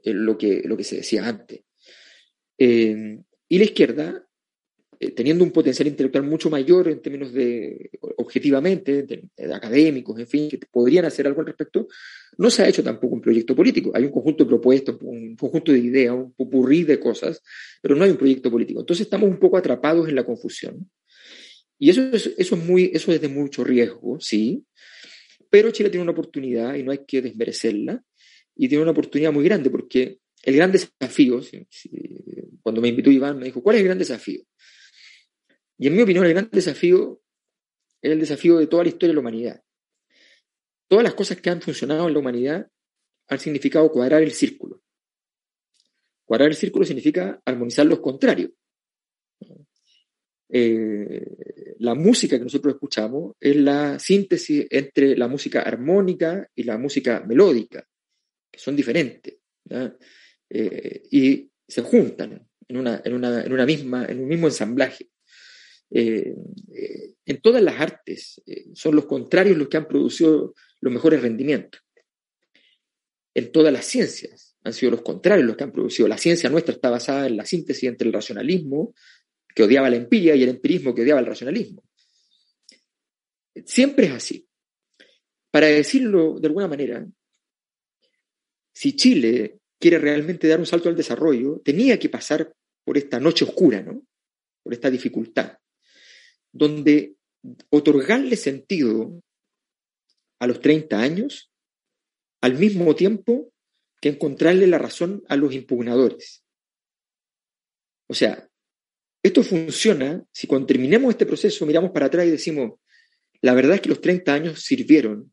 [0.04, 1.62] eh, lo, que, lo que se decía antes.
[2.58, 4.29] Eh, y la izquierda
[5.00, 10.60] eh, teniendo un potencial intelectual mucho mayor en términos de, objetivamente, académicos, en fin, que
[10.72, 11.88] podrían hacer algo al respecto,
[12.38, 13.92] no se ha hecho tampoco un proyecto político.
[13.94, 17.42] Hay un conjunto de propuestas, un conjunto de ideas, un popurrí de cosas,
[17.82, 18.82] pero no hay un proyecto político.
[18.82, 20.90] Entonces estamos un poco atrapados en la confusión.
[21.78, 24.66] Y eso es, eso es, muy, eso es de mucho riesgo, sí,
[25.50, 28.04] pero Chile tiene una oportunidad y no hay que desmerecerla,
[28.56, 31.42] y tiene una oportunidad muy grande porque el gran desafío,
[32.62, 34.42] cuando me invitó Iván, me dijo, ¿cuál es el gran desafío?
[35.80, 37.22] Y en mi opinión, el gran desafío
[38.02, 39.64] es el desafío de toda la historia de la humanidad.
[40.88, 42.70] Todas las cosas que han funcionado en la humanidad
[43.30, 44.82] han significado cuadrar el círculo.
[46.26, 48.52] Cuadrar el círculo significa armonizar los contrarios.
[50.52, 56.78] Eh, la música que nosotros escuchamos es la síntesis entre la música armónica y la
[56.78, 57.88] música melódica,
[58.52, 59.38] que son diferentes,
[60.50, 65.10] eh, y se juntan en, una, en, una, en, una misma, en un mismo ensamblaje.
[65.92, 66.36] Eh,
[66.72, 71.22] eh, en todas las artes eh, son los contrarios los que han producido los mejores
[71.22, 71.82] rendimientos.
[73.34, 76.08] En todas las ciencias han sido los contrarios los que han producido.
[76.08, 78.94] La ciencia nuestra está basada en la síntesis entre el racionalismo,
[79.56, 81.84] que odiaba la empiria, y el empirismo, que odiaba el racionalismo.
[83.66, 84.48] Siempre es así.
[85.52, 87.06] Para decirlo de alguna manera,
[88.72, 93.46] si Chile quiere realmente dar un salto al desarrollo, tenía que pasar por esta noche
[93.46, 94.04] oscura, ¿no?
[94.62, 95.58] por esta dificultad
[96.52, 97.16] donde
[97.70, 99.22] otorgarle sentido
[100.40, 101.52] a los 30 años
[102.42, 103.52] al mismo tiempo
[104.02, 106.44] que encontrarle la razón a los impugnadores.
[108.08, 108.50] O sea,
[109.22, 112.80] esto funciona si cuando terminemos este proceso miramos para atrás y decimos,
[113.42, 115.32] La verdad es que los 30 años sirvieron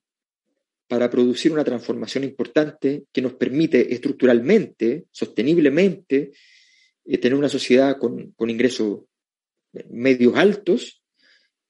[0.88, 6.32] para producir una transformación importante que nos permite estructuralmente, sosteniblemente,
[7.04, 9.00] eh, tener una sociedad con, ingresos
[9.90, 11.02] medios altos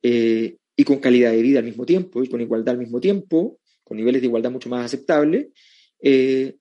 [0.09, 3.59] eh, y con calidad de vida al mismo tiempo y con igualdad al mismo tiempo,
[3.83, 5.49] con niveles de igualdad mucho más aceptables.
[6.01, 6.55] Eh,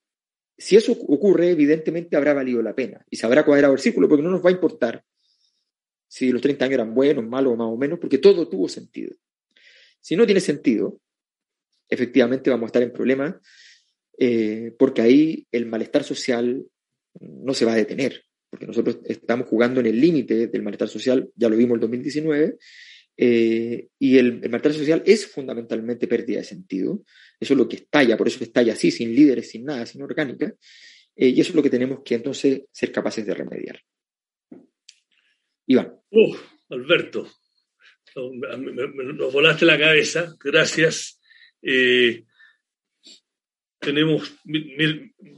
[0.58, 4.23] si eso ocurre, evidentemente habrá valido la pena y se habrá cuadrado el círculo porque
[4.23, 5.03] no nos va a importar
[6.08, 9.15] si los 30 años eran buenos, malos, más o menos, porque todo tuvo sentido.
[9.99, 10.99] Si no tiene sentido,
[11.88, 13.36] efectivamente vamos a estar en problemas,
[14.17, 16.65] eh, porque ahí el malestar social
[17.19, 21.29] no se va a detener, porque nosotros estamos jugando en el límite del malestar social,
[21.36, 22.58] ya lo vimos en 2019,
[23.17, 27.04] eh, y el, malestar social es fundamentalmente pérdida de sentido,
[27.39, 30.54] eso es lo que estalla, por eso estalla así, sin líderes, sin nada, sin orgánica,
[31.15, 33.80] eh, y eso es lo que tenemos que entonces ser capaces de remediar.
[35.67, 35.95] Iván.
[36.69, 37.28] Alberto,
[38.15, 41.19] nos volaste la cabeza, gracias.
[41.62, 42.23] Eh,
[43.86, 44.34] tenemos,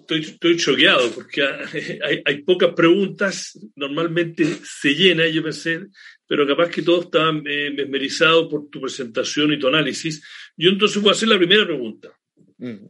[0.08, 1.44] estoy, choqueado porque
[2.26, 5.82] hay, pocas preguntas, normalmente se llena, yo pensé,
[6.26, 10.24] pero capaz que todos estaban eh, mesmerizados por tu presentación y tu análisis.
[10.56, 12.10] Yo entonces voy a hacer la primera pregunta.
[12.58, 12.88] Mm.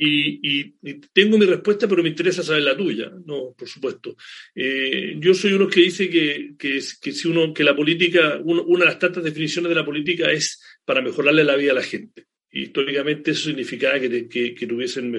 [0.00, 0.74] Y,
[1.12, 4.16] tengo mi respuesta, pero me interesa saber la tuya, no, por supuesto.
[4.54, 8.90] Eh, yo soy uno que dice que, que, si uno, que la política, una de
[8.90, 12.26] las tantas definiciones de la política es para mejorarle la vida a la gente.
[12.50, 15.10] Históricamente eso significaba que, que, tuviesen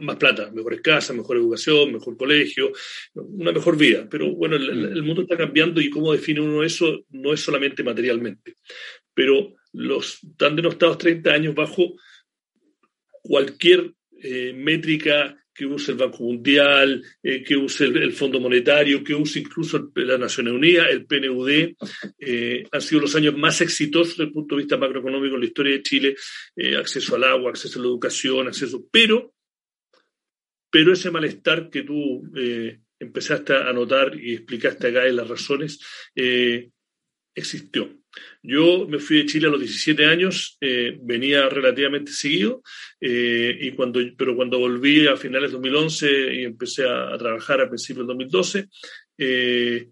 [0.00, 2.72] más, plata, mejores casas, mejor educación, mejor colegio,
[3.14, 4.08] una mejor vida.
[4.10, 7.82] Pero bueno, el, el, mundo está cambiando y cómo define uno eso no es solamente
[7.82, 8.56] materialmente.
[9.12, 11.94] Pero los tan denostados 30 años bajo
[13.22, 13.92] cualquier
[14.22, 19.40] eh, métrica que use el Banco Mundial, eh, que use el, Fondo Monetario, que use
[19.40, 21.74] incluso la Naciones Unidas, el PNUD,
[22.18, 25.46] eh, han sido los años más exitosos desde el punto de vista macroeconómico en la
[25.46, 26.16] historia de Chile,
[26.78, 29.34] acceso al agua, acceso a la educación, acceso, pero,
[30.70, 32.22] pero ese malestar que tú
[32.98, 35.80] empezaste a notar y explicaste acá en las razones,
[37.34, 38.01] existió.
[38.42, 42.62] Yo me fui de Chile a los 17 años, eh, venía relativamente seguido,
[43.00, 47.68] eh, y cuando, pero cuando volví a finales de 2011 y empecé a, trabajar a
[47.68, 48.68] principios del 2012,
[49.18, 49.88] eh,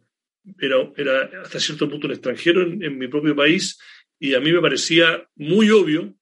[0.58, 3.78] era, era, hasta cierto punto un extranjero en, mi propio país
[4.18, 6.14] y a mí me parecía muy obvio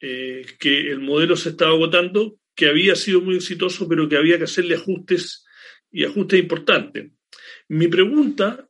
[0.00, 4.44] que el modelo se estaba agotando, que había sido muy exitoso, pero que había que
[4.44, 5.44] hacerle ajustes
[5.92, 7.12] y ajustes importantes.
[7.68, 8.68] Mi pregunta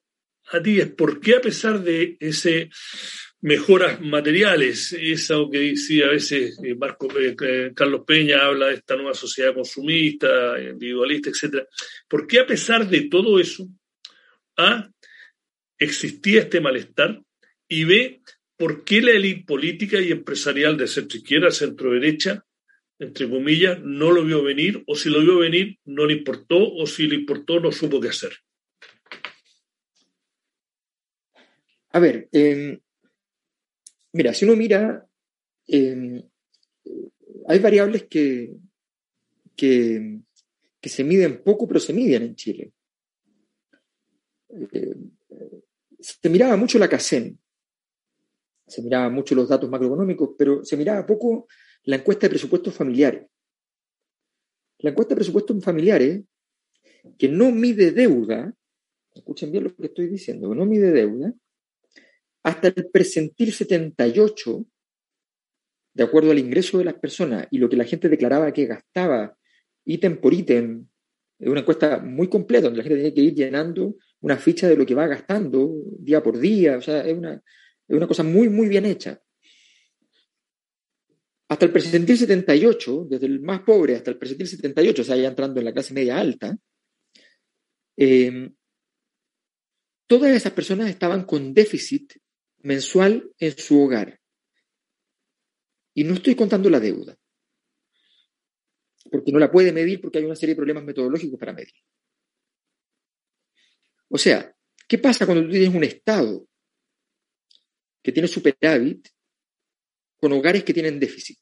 [0.52, 2.70] a ti es por qué a pesar de ese
[3.40, 8.94] mejoras materiales, eso que decía a veces eh, Marco, eh, Carlos Peña habla de esta
[8.94, 11.66] nueva sociedad consumista, individualista, etcétera,
[12.08, 13.68] ¿por qué a pesar de todo eso
[14.56, 14.88] A,
[15.78, 17.20] existía este malestar
[17.66, 18.20] y B,
[18.56, 22.44] por qué la élite política y empresarial de centro izquierda, centro derecha,
[23.00, 26.86] entre comillas, no lo vio venir o si lo vio venir no le importó o
[26.86, 28.32] si le importó no supo qué hacer?
[31.92, 32.80] A ver, em,
[34.12, 35.06] mira, si uno mira,
[35.66, 36.22] em,
[37.46, 38.54] hay variables que,
[39.54, 40.20] que,
[40.82, 42.72] se miden poco, pero se miden en Chile.
[44.48, 44.96] Eh,
[46.00, 47.38] se miraba mucho la CACEN,
[48.66, 51.46] se miraba mucho los datos macroeconómicos, pero se miraba poco
[51.84, 53.26] la encuesta de presupuestos familiares.
[54.78, 56.24] La encuesta de presupuestos familiares,
[57.18, 58.54] que no mide deuda,
[59.14, 61.34] escuchen bien lo que estoy diciendo, no mide deuda,
[62.42, 64.66] hasta el presentil 78,
[65.94, 69.36] de acuerdo al ingreso de las personas y lo que la gente declaraba que gastaba
[69.84, 70.86] ítem por ítem,
[71.38, 74.76] es una encuesta muy completa donde la gente tiene que ir llenando una ficha de
[74.76, 78.48] lo que va gastando día por día, o sea, es una, es una cosa muy,
[78.48, 79.20] muy bien hecha.
[81.48, 85.28] Hasta el presentil 78, desde el más pobre hasta el presentil 78, o sea, ya
[85.28, 86.56] entrando en la clase media alta,
[87.96, 88.50] eh,
[90.06, 92.14] todas esas personas estaban con déficit
[92.62, 94.18] mensual en su hogar.
[95.94, 97.16] Y no estoy contando la deuda,
[99.10, 101.74] porque no la puede medir porque hay una serie de problemas metodológicos para medir.
[104.08, 104.54] O sea,
[104.88, 106.46] ¿qué pasa cuando tú tienes un Estado
[108.02, 109.08] que tiene superávit
[110.16, 111.38] con hogares que tienen déficit?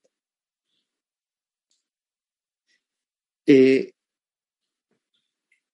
[3.47, 3.92] Eh,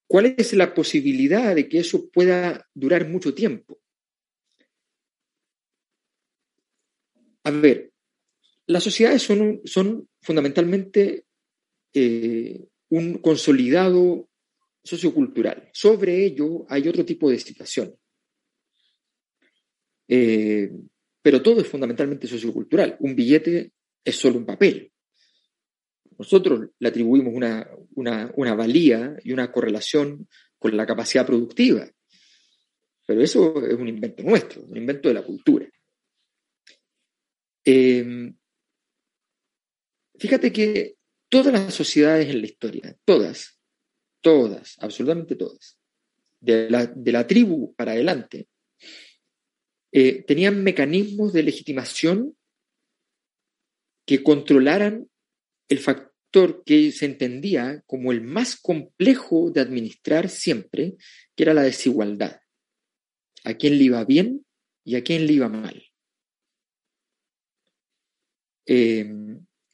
[0.07, 3.79] ¿Cuál es la posibilidad de que eso pueda durar mucho tiempo?
[7.47, 7.93] A ver,
[8.65, 11.23] las sociedades son, son fundamentalmente
[11.93, 14.27] eh, un consolidado
[14.83, 15.69] sociocultural.
[15.71, 17.95] Sobre ello hay otro tipo de situaciones.
[20.09, 20.69] Eh,
[21.21, 22.97] pero todo es fundamentalmente sociocultural.
[22.99, 23.71] Un billete
[24.03, 24.91] es solo un papel.
[26.17, 30.27] Nosotros le atribuimos una, una, valía y una correlación
[30.59, 31.89] con la capacidad productiva.
[33.05, 35.65] Pero eso es un invento nuestro, un invento de la cultura.
[37.69, 38.33] Em,
[40.17, 40.95] fíjate que
[41.27, 43.59] todas las sociedades en la historia, todas,
[44.21, 45.77] todas, absolutamente todas,
[46.39, 48.47] de la, de la tribu para adelante,
[49.91, 52.37] eh, tenían mecanismos de legitimación
[54.05, 55.09] que controlaran
[55.67, 60.95] el factor que se entendía como el más complejo de administrar siempre,
[61.35, 62.39] que era la desigualdad.
[63.43, 64.45] A quién le iba bien
[64.85, 65.86] y a quién le iba mal.
[68.67, 68.99] Eh,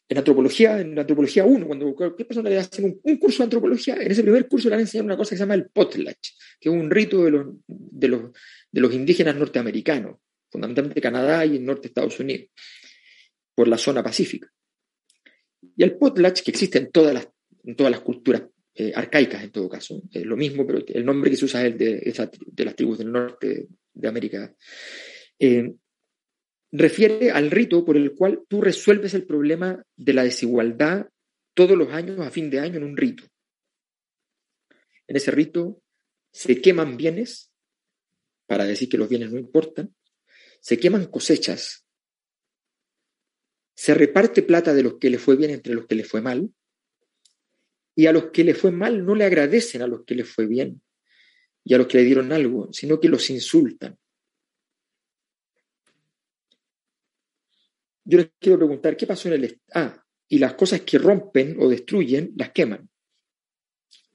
[0.10, 4.12] en antropología, en antropología 1, cuando cualquier persona le hacen un, curso de antropología, en
[4.12, 6.30] ese primer curso le van a enseñar una cosa que se llama el potlatch,
[6.60, 8.32] que es un rito de los, de los,
[8.72, 10.18] de los indígenas norteamericanos,
[10.52, 12.50] fundamentalmente Canadá y el norte de Estados Unidos,
[13.56, 14.52] por la zona pacífica.
[15.76, 17.28] Y el potlatch, que existe en todas las,
[17.64, 18.44] en todas las culturas
[18.76, 21.72] eh, arcaicas en todo caso, es lo mismo, pero el nombre que se usa es
[21.72, 24.54] el de, de las tribus del norte de América,
[25.39, 25.74] eh,
[26.74, 31.08] refiere al rito por el cual tú resuelves el problema de la desigualdad
[31.54, 33.24] todos los años a fin de año en un rito.
[35.08, 35.82] En ese rito
[36.32, 37.52] se queman bienes,
[38.48, 39.96] para decir que los bienes no importan,
[40.60, 41.86] se queman cosechas,
[43.76, 46.50] se reparte plata de los que le fue bien entre los que le fue mal,
[47.96, 50.48] y a los que le fue mal no le agradecen a los que le fue
[50.48, 50.82] bien
[51.64, 54.00] y a los que le dieron algo, sino que los insultan.
[58.06, 59.62] Yo les quiero preguntar, ¿qué pasó en el...
[59.74, 62.89] Ah, y las cosas que rompen o destruyen, las queman.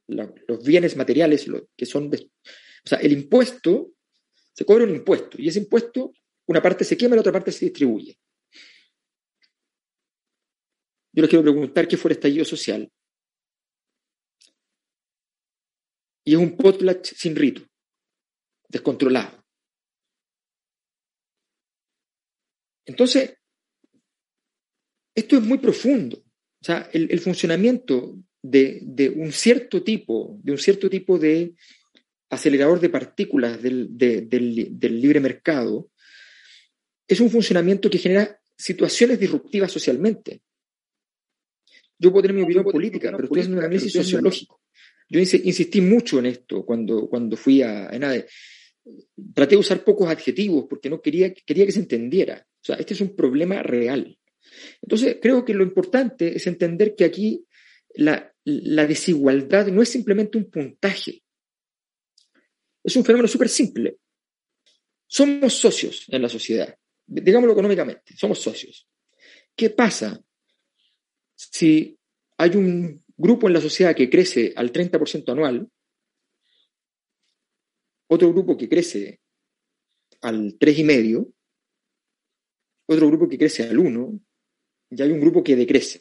[0.07, 2.11] los bienes materiales, que son...
[2.12, 3.93] O sea, el impuesto,
[4.53, 6.12] se cobra un impuesto, y ese impuesto,
[6.47, 8.18] una parte se quema y la otra parte se distribuye.
[11.12, 12.91] Yo les quiero preguntar qué fue el estallido social.
[16.24, 17.62] Y es un potlatch sin rito,
[18.68, 19.45] descontrolado.
[22.84, 23.39] Entonces,
[25.19, 26.19] esto es muy profundo.
[26.61, 31.55] O sea, el, funcionamiento de, un cierto tipo, de un cierto tipo de
[32.31, 33.97] acelerador de partículas del,
[34.81, 35.91] libre mercado,
[37.07, 40.43] es un funcionamiento que genera situaciones disruptivas socialmente.
[41.99, 44.61] Yo puedo tener mi opinión política, pero estoy haciendo un análisis sociológico.
[45.09, 48.27] Yo insistí mucho en esto cuando, cuando fui a ENADE.
[49.35, 52.47] Traté de usar pocos adjetivos porque no quería, quería que se entendiera.
[52.61, 54.18] O sea, este es un problema real.
[54.82, 57.46] Entonces, creo que lo importante es entender que aquí
[57.94, 61.22] la, desigualdad no es simplemente un puntaje,
[62.82, 63.99] es un fenómeno súper simple.
[65.07, 66.74] Somos socios en la sociedad,
[67.07, 68.88] digámoslo económicamente, somos socios.
[69.55, 70.22] ¿Qué pasa
[71.34, 71.99] si
[72.36, 75.68] hay un grupo en la sociedad que crece al 30% anual,
[78.09, 79.20] otro grupo que crece
[80.22, 81.34] al 3,5%,
[82.86, 84.20] otro grupo que crece al 1%,
[84.91, 86.01] y hay un grupo que decrece.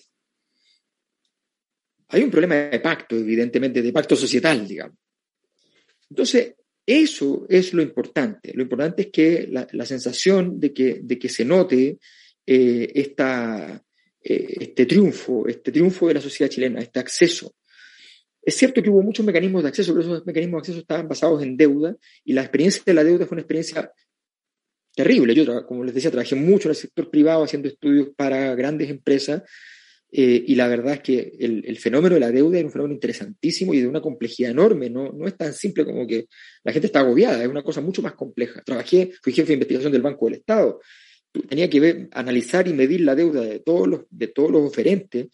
[2.09, 4.97] Hay un problema de pacto, evidentemente, de pacto societal, digamos.
[6.09, 8.53] Entonces, eso es lo importante.
[8.53, 11.97] Lo importante es que la, sensación de que, de que, se note
[12.45, 13.83] eh, esta,
[14.23, 17.53] eh, este triunfo, este triunfo de la sociedad chilena, este acceso.
[18.41, 21.43] Es cierto que hubo muchos mecanismos de acceso, pero esos mecanismos de acceso estaban basados
[21.43, 23.91] en deuda y la experiencia de la deuda fue una experiencia
[24.97, 25.35] terrible.
[25.35, 29.43] Yo, como les decía, trabajé mucho en el sector privado haciendo estudios para grandes empresas
[30.11, 33.75] eh, y la verdad es que el, fenómeno de la deuda es un fenómeno interesantísimo
[33.75, 34.89] y de una complejidad enorme.
[34.89, 36.25] No, no es tan simple como que
[36.63, 38.63] la gente está agobiada, es una cosa mucho más compleja.
[38.65, 40.81] Trabajé, fui jefe de investigación del Banco del Estado.
[41.47, 45.27] Tenía que analizar y medir la deuda de todos los, de todos los oferentes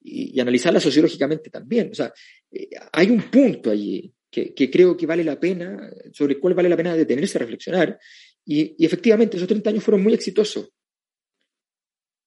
[0.00, 1.90] y, analizarla sociológicamente también.
[1.92, 2.14] O sea,
[2.50, 6.54] eh, hay un punto allí que, que, creo que vale la pena, sobre el cual
[6.54, 7.98] vale la pena detenerse a reflexionar,
[8.44, 10.70] y, efectivamente, esos 30 años fueron muy exitosos,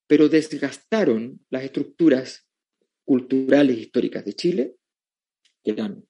[0.06, 2.46] pero desgastaron las estructuras
[3.04, 4.76] culturales históricas de Chile,
[5.62, 6.04] que eran,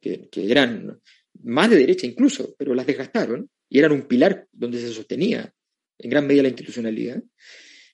[0.00, 1.00] que, eran
[1.42, 5.52] más de derecha incluso, pero las desgastaron y eran un pilar donde se sostenía
[5.98, 7.22] en gran medida la institucionalidad,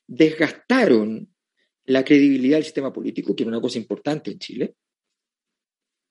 [0.07, 1.33] desgastaron
[1.85, 4.75] la credibilidad del sistema político, que era una cosa importante en Chile,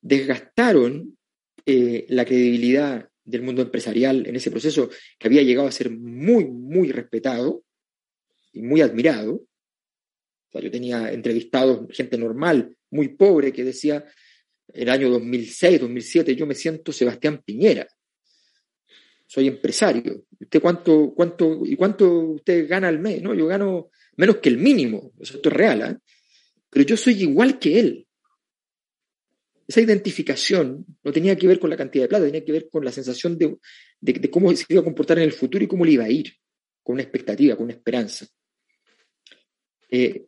[0.02, 1.18] desgastaron
[1.66, 6.46] eh, la credibilidad del mundo empresarial en ese proceso que había llegado a ser muy,
[6.46, 7.64] muy respetado
[8.54, 9.44] y muy admirado.
[10.54, 14.04] yo tenía entrevistados gente normal, muy pobre, que decía,
[14.70, 17.86] el año 2006, 2007, yo me siento Sebastián Piñera.
[19.28, 20.26] soy empresario.
[20.40, 23.22] ¿Usted cuánto, cuánto, y cuánto usted gana al mes?
[23.22, 23.36] ¿no?
[23.36, 25.98] Yo gano menos que el mínimo, esto es real, ¿eh?
[26.70, 28.07] pero yo soy igual que él.
[29.68, 32.86] Esa identificación no tenía que ver con la cantidad de plata, tenía que ver con
[32.86, 36.06] la sensación de, cómo se iba a comportar en el futuro y cómo le iba
[36.06, 36.34] a ir,
[36.82, 38.26] con una expectativa, con una esperanza.
[39.90, 40.28] Eh,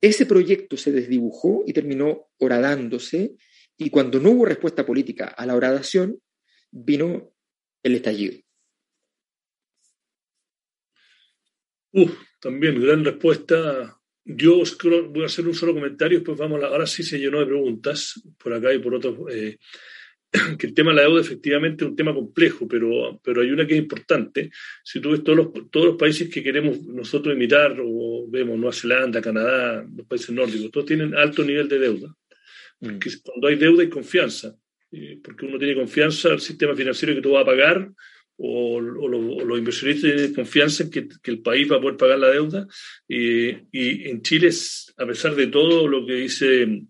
[0.00, 3.36] ese proyecto se desdibujó y terminó horadándose,
[3.76, 6.18] y cuando no hubo respuesta política a la horadación,
[6.70, 7.34] vino
[7.82, 8.38] el estallido.
[11.92, 13.99] Uf, también gran respuesta.
[14.24, 14.62] Yo
[15.10, 18.52] voy a hacer un solo comentario, después vamos, ahora sí se llenó de preguntas por
[18.52, 19.16] acá y por otros.
[19.30, 19.58] Eh,
[20.58, 23.66] que el tema de la deuda efectivamente es un tema complejo, pero, pero hay una
[23.66, 24.50] que es importante.
[24.84, 28.72] Si tú ves todos los, todos los países que queremos nosotros imitar, o vemos Nueva
[28.72, 32.14] Zelanda, Canadá, los países nórdicos, todos tienen alto nivel de deuda.
[32.78, 33.20] Porque mm.
[33.24, 34.54] cuando hay deuda hay confianza,
[35.22, 37.90] porque uno tiene confianza al sistema financiero que tú vas a pagar,
[38.42, 42.66] o, los inversionistas confianza en que, el país va a poder pagar la deuda.
[43.06, 44.50] y en Chile,
[44.96, 46.82] a pesar de todo lo que dice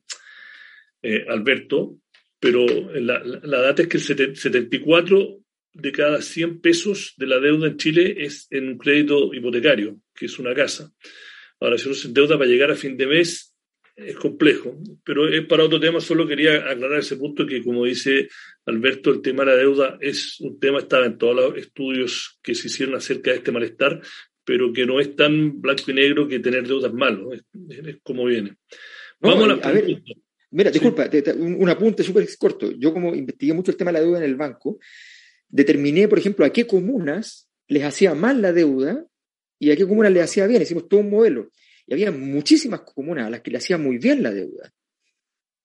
[1.03, 1.97] eh, Alberto,
[2.39, 5.41] pero la, la, data es que el 74
[5.73, 10.27] de cada 100 pesos de la deuda en Chile es en un crédito hipotecario, que
[10.27, 10.93] es una casa.
[11.59, 13.50] Ahora, si uno se endeuda para llegar a fin de mes,
[14.07, 18.29] es complejo, pero es para otro tema, solo quería aclarar ese punto que, como dice
[18.67, 22.55] Alberto, el tema de la deuda es un tema, estaba en todos los estudios que
[22.55, 24.01] se hicieron acerca de este malestar,
[24.45, 27.45] pero que no es tan blanco y negro que tener deudas malo, es,
[28.03, 28.57] como viene.
[29.21, 30.03] Vamos a la
[30.53, 32.73] Mira, disculpa, un, apunte súper corto.
[32.73, 34.81] Yo como investigué mucho el tema de la deuda en el banco,
[35.49, 39.07] determiné, por ejemplo, a qué comunas les hacía mal la deuda
[39.61, 40.63] y a qué comunas les hacía bien.
[40.63, 41.51] Hicimos todo un modelo.
[41.91, 44.73] Y había muchísimas comunas a las que le hacía muy bien la deuda.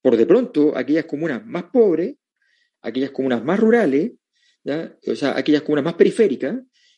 [0.01, 2.15] Por de pronto, aquellas comunas más pobres,
[2.81, 4.11] aquellas comunas más rurales,
[5.07, 6.57] o sea, aquellas comunas más periféricas,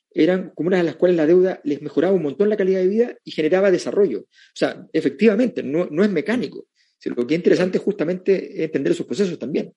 [0.09, 3.15] eran comunas a las cuales la deuda les mejoraba un montón la calidad de vida
[3.23, 4.21] y generaba desarrollo.
[4.21, 6.67] O sea, efectivamente, no, no es mecánico
[7.05, 9.73] lo que es interesante es justamente entender esos procesos también.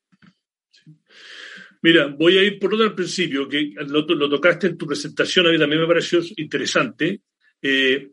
[1.82, 5.50] Mira, voy a ir por otro al principio, que lo, tocaste en tu presentación, a
[5.50, 7.22] mí también me pareció interesante.
[7.62, 8.10] Eh,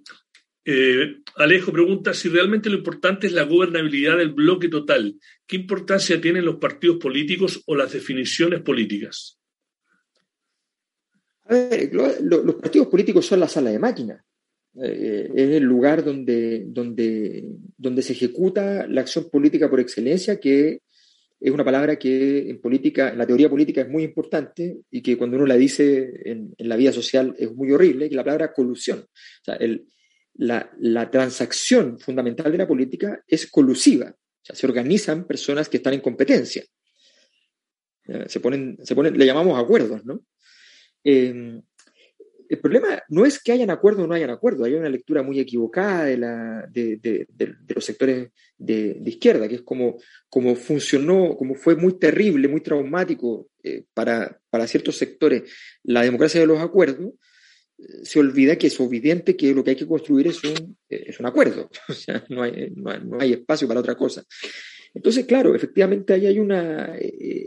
[0.70, 5.16] eh, Alejo pregunta si realmente lo importante es la gobernabilidad del bloque total.
[5.46, 9.40] ¿Qué importancia tienen los partidos políticos o las definiciones políticas?
[11.46, 14.22] A ver, los partidos políticos son la sala de máquinas.
[14.84, 17.46] Eh, es el lugar donde, donde,
[17.78, 20.82] donde se ejecuta la acción política por excelencia, que
[21.40, 25.18] es una palabra que en política, en la teoría política es muy importante y que
[25.18, 29.00] cuando uno la dice en, la vida social es muy horrible, que la palabra colusión.
[29.00, 29.88] O sea, el,
[30.38, 34.10] la, transacción fundamental de la política es colusiva.
[34.10, 36.64] O sea, se organizan personas que están en competencia.
[38.28, 40.22] Se ponen, se ponen, le llamamos acuerdos, ¿no?
[41.04, 41.62] Eh,
[42.50, 45.40] el problema no es que hayan acuerdo o no hayan acuerdo, hay una lectura muy
[45.40, 47.28] equivocada de, la, de,
[47.68, 49.98] los sectores de, izquierda, que es como,
[50.30, 55.44] como funcionó, como fue muy terrible, muy traumático eh, para, ciertos sectores
[55.84, 57.18] la democracia de los acuerdos, eh,
[58.04, 61.20] se olvida que es evidente que lo que hay que construir es un, eh, es
[61.20, 64.24] un acuerdo, o sea, no hay, no hay, espacio para otra cosa.
[64.94, 66.98] Entonces, claro, efectivamente ahí hay una,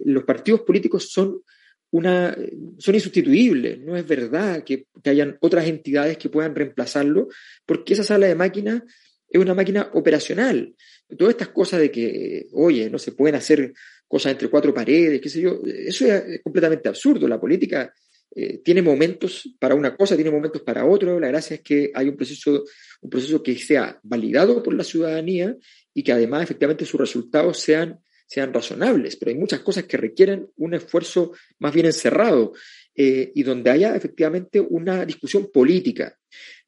[0.05, 1.43] los partidos políticos son
[1.91, 2.37] una,
[2.78, 3.81] son insustituibles.
[3.81, 7.28] No es verdad que, hayan otras entidades que puedan reemplazarlo,
[7.66, 8.83] porque esa sala de máquinas
[9.28, 10.74] es una máquina operacional.
[11.18, 13.72] Todas estas cosas de que, oye, no se pueden hacer
[14.07, 17.26] cosas entre cuatro paredes, qué sé yo, eso es completamente absurdo.
[17.26, 17.93] La política
[18.35, 21.18] eh, tiene momentos para una cosa, tiene momentos para otro.
[21.18, 22.64] La gracia es que hay un proceso,
[23.01, 25.57] un proceso que sea validado por la ciudadanía
[25.93, 28.01] y que además efectivamente sus resultados sean
[28.31, 32.53] sean razonables, pero hay muchas cosas que requieren un esfuerzo más bien encerrado
[32.95, 36.16] eh, y donde haya efectivamente una discusión política.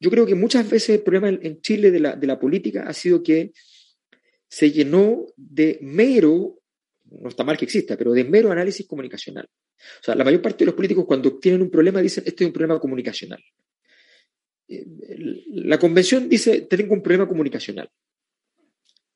[0.00, 2.92] Yo creo que muchas veces el problema en Chile de la, de la política ha
[2.92, 3.52] sido que
[4.48, 6.58] se llenó de mero,
[7.20, 9.46] no está mal que exista, pero de mero análisis comunicacional.
[9.46, 12.48] O sea, la mayor parte de los políticos cuando tienen un problema dicen, este es
[12.48, 13.42] un problema comunicacional.
[14.68, 14.86] Eh,
[15.48, 17.90] la convención dice, tengo un problema comunicacional.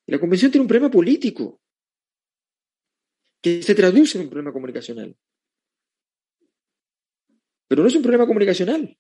[0.07, 1.61] La convención tiene un problema político
[3.41, 5.17] que se traduce en un problema comunicacional.
[7.69, 8.97] Pero no es un problema comunicacional.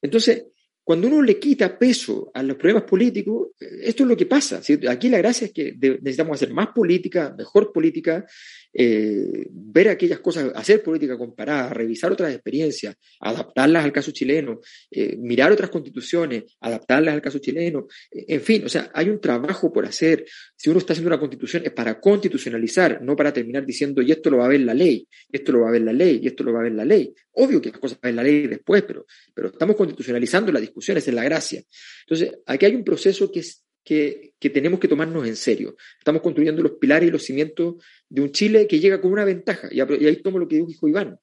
[0.00, 0.46] Entonces,
[0.88, 4.62] cuando uno le quita peso a los problemas políticos, esto es lo que pasa.
[4.88, 8.24] Aquí la gracia es que necesitamos hacer más política, mejor política,
[8.72, 14.60] eh, ver aquellas cosas, hacer política comparada, revisar otras experiencias, adaptarlas al caso chileno,
[14.90, 19.70] eh, mirar otras constituciones, adaptarlas al caso chileno, en fin, o sea, hay un trabajo
[19.70, 20.24] por hacer.
[20.56, 24.30] Si uno está haciendo una constitución es para constitucionalizar, no para terminar diciendo, y esto
[24.30, 26.44] lo va a ver la ley, esto lo va a ver la ley, y esto
[26.44, 27.12] lo va a ver la ley.
[27.40, 31.10] Obvio que las cosas ver la ley después, pero, pero estamos constitucionalizando la discusión, esa
[31.10, 31.62] es la gracia.
[32.02, 35.76] Entonces, aquí hay un proceso que es que, tenemos que tomarnos en serio.
[35.98, 37.76] Estamos construyendo los pilares y los cimientos
[38.08, 39.68] de un Chile que llega con una ventaja.
[39.70, 41.18] Y, ahí tomo lo que dijo Iván.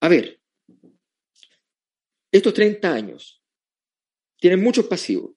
[0.00, 0.40] A ver,
[2.32, 3.42] estos 30 años
[4.38, 5.32] tienen muchos pasivos.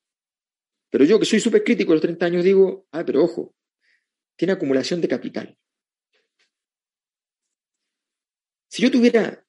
[0.90, 3.54] Pero yo que soy súper crítico de los 30 años digo, ah, pero ojo,
[4.38, 5.59] tiene acumulación de capital.
[8.70, 9.44] Si yo tuviera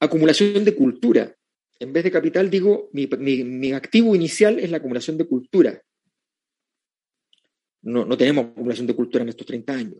[0.00, 1.34] acumulación de cultura
[1.78, 5.82] en vez de capital, digo, mi, activo inicial es la acumulación de cultura.
[7.82, 9.98] No, no, tenemos acumulación de cultura en estos 30 años.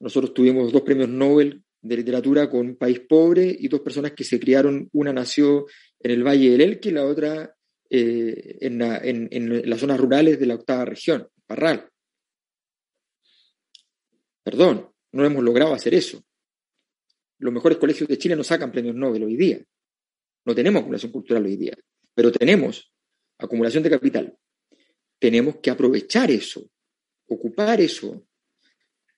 [0.00, 4.24] Nosotros tuvimos dos premios Nobel de literatura con un país pobre y dos personas que
[4.24, 5.66] se criaron, una nació
[6.00, 7.54] en el Valle del Elqui y la otra
[7.88, 8.82] eh, en,
[9.30, 11.88] en, las zonas rurales de la octava región, Parral.
[14.42, 16.22] Perdón, no hemos logrado hacer eso.
[17.38, 19.62] Los mejores colegios de Chile no sacan premios Nobel hoy día.
[20.44, 21.76] No tenemos acumulación cultural hoy día,
[22.14, 22.92] pero tenemos
[23.38, 24.36] acumulación de capital.
[25.18, 26.68] Tenemos que aprovechar eso,
[27.28, 28.26] ocupar eso,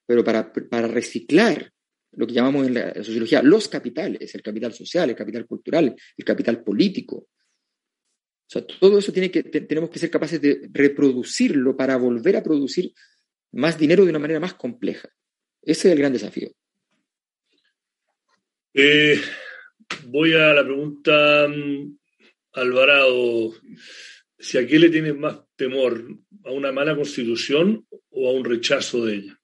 [0.06, 0.52] pero para,
[0.86, 1.72] reciclar
[2.12, 6.24] lo que llamamos en la sociología los capitales, el capital social, el capital cultural, el
[6.24, 7.16] capital político.
[7.16, 12.42] O sea, todo eso tiene que, tenemos que ser capaces de reproducirlo para volver a
[12.42, 12.92] producir
[13.52, 15.08] más dinero de una manera más compleja.
[15.60, 16.52] Ese es el gran desafío.
[18.78, 19.18] Eh,
[20.08, 21.96] voy a la pregunta, mm,
[22.52, 23.54] Alvarado.
[24.38, 26.04] Si a qué le tienes más temor,
[26.44, 29.40] a una mala constitución o a un rechazo de ella.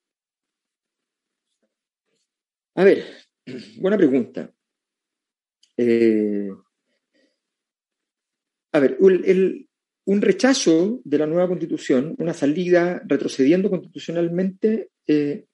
[2.75, 3.07] A ver,
[3.79, 4.53] buena pregunta.
[5.79, 6.51] Eh,
[8.73, 15.47] a ver, un rechazo de la nueva constitución, una salida retrocediendo constitucionalmente, eh,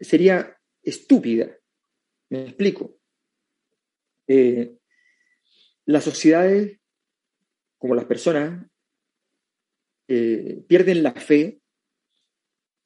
[0.00, 1.58] sería estúpida.
[2.34, 2.98] Me explico.
[4.26, 4.76] Eh,
[5.86, 6.80] las sociedades,
[7.78, 8.68] como las personas,
[10.08, 11.60] eh, pierden la fe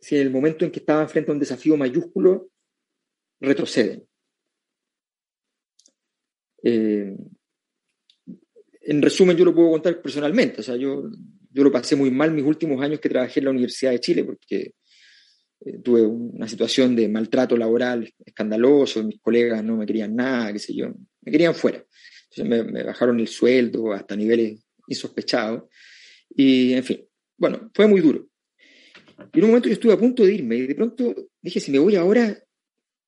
[0.00, 2.50] si en el momento en que estaban frente a un desafío mayúsculo
[3.40, 4.06] retroceden.
[6.62, 7.16] Eh,
[8.82, 10.60] en resumen, yo lo puedo contar personalmente.
[10.60, 11.10] O sea, yo,
[11.50, 14.24] yo lo pasé muy mal mis últimos años que trabajé en la Universidad de Chile,
[14.24, 14.74] porque
[15.64, 20.58] eh, tuve una situación de maltrato laboral escandaloso, mis colegas no me querían nada, qué
[20.58, 20.92] sé yo,
[21.22, 21.84] me querían fuera.
[22.30, 25.64] Entonces me, bajaron el sueldo hasta niveles insospechados.
[26.34, 27.04] Y, en fin,
[27.36, 28.28] bueno, fue muy duro.
[29.32, 31.72] Y en un momento yo estuve a punto de irme y de pronto dije, si
[31.72, 32.38] me voy ahora,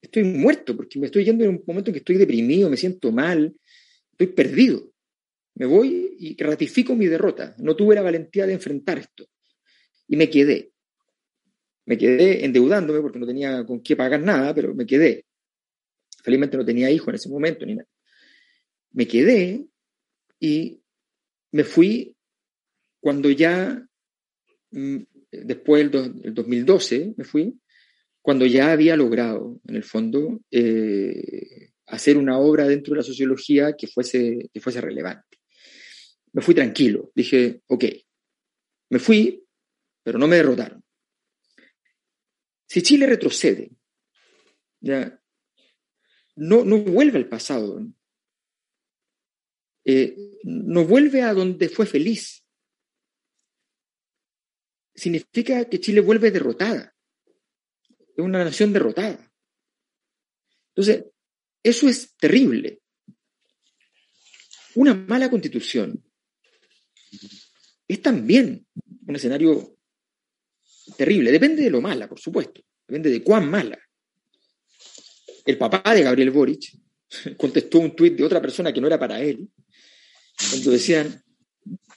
[0.02, 3.12] estoy muerto, porque me estoy yendo en un momento en que estoy deprimido, me siento
[3.12, 3.54] mal,
[4.12, 4.90] estoy perdido.
[5.54, 7.54] Me voy y ratifico mi derrota.
[7.58, 9.26] No tuve la valentía de enfrentar esto.
[10.08, 10.72] Y me quedé.
[11.90, 15.26] Me quedé endeudándome porque no tenía con qué pagar nada, pero me quedé.
[16.22, 17.88] Felizmente no tenía hijo en ese momento ni nada.
[18.92, 19.66] Me quedé
[20.38, 20.80] y
[21.50, 22.16] me fui
[23.00, 23.84] cuando ya,
[24.70, 24.98] mm,
[25.32, 27.58] después del 2012, me fui,
[28.22, 33.74] cuando ya había logrado, en el fondo, eh, hacer una obra dentro de la sociología
[33.76, 35.38] que fuese, que fuese relevante.
[36.34, 37.84] Me fui tranquilo, dije, ok,
[38.90, 39.44] me fui,
[40.04, 40.84] pero no me derrotaron.
[42.70, 43.72] Si Chile retrocede,
[44.78, 45.20] ya,
[46.36, 47.84] no, no vuelve al pasado,
[49.84, 50.14] eh,
[50.44, 52.46] no vuelve a donde fue feliz.
[54.94, 56.94] Significa que Chile vuelve derrotada.
[57.98, 59.32] Es una nación derrotada.
[60.68, 61.06] Entonces,
[61.64, 62.82] eso es terrible.
[64.76, 66.04] Una mala constitución
[67.88, 68.64] es también
[69.08, 69.76] un escenario
[70.96, 71.32] terrible.
[71.32, 72.62] Depende de lo mala, por supuesto.
[72.86, 73.78] Depende de cuán mala.
[75.46, 76.76] El papá de Gabriel Boric
[77.36, 79.48] contestó un tuit de otra persona que no era para él,
[80.50, 81.22] cuando decían,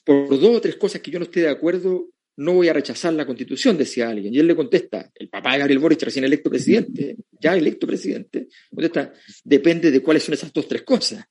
[0.03, 3.13] por dos o tres cosas que yo no esté de acuerdo, no voy a rechazar
[3.13, 4.33] la constitución, decía alguien.
[4.33, 8.47] Y él le contesta, el papá de Gabriel Boric, recién electo presidente, ya electo presidente,
[8.69, 9.13] contesta,
[9.43, 11.23] depende de cuáles son esas dos tres cosas.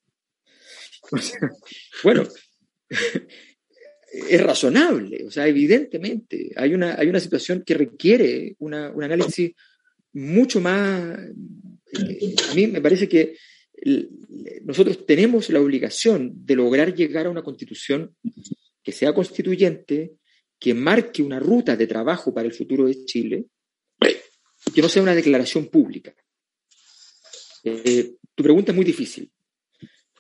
[2.05, 2.27] bueno,
[4.13, 9.53] es razonable, o sea, evidentemente hay una, hay una situación que requiere un análisis
[10.13, 11.19] mucho más...
[11.19, 13.37] Eh, a mí me parece que
[14.65, 18.15] nosotros tenemos la obligación de lograr llegar a una constitución
[18.83, 20.15] que sea constituyente,
[20.59, 23.47] que marque una ruta de trabajo para el futuro de Chile,
[24.75, 26.15] que no sea una declaración pública.
[27.65, 29.31] Eh, tu pregunta es muy difícil.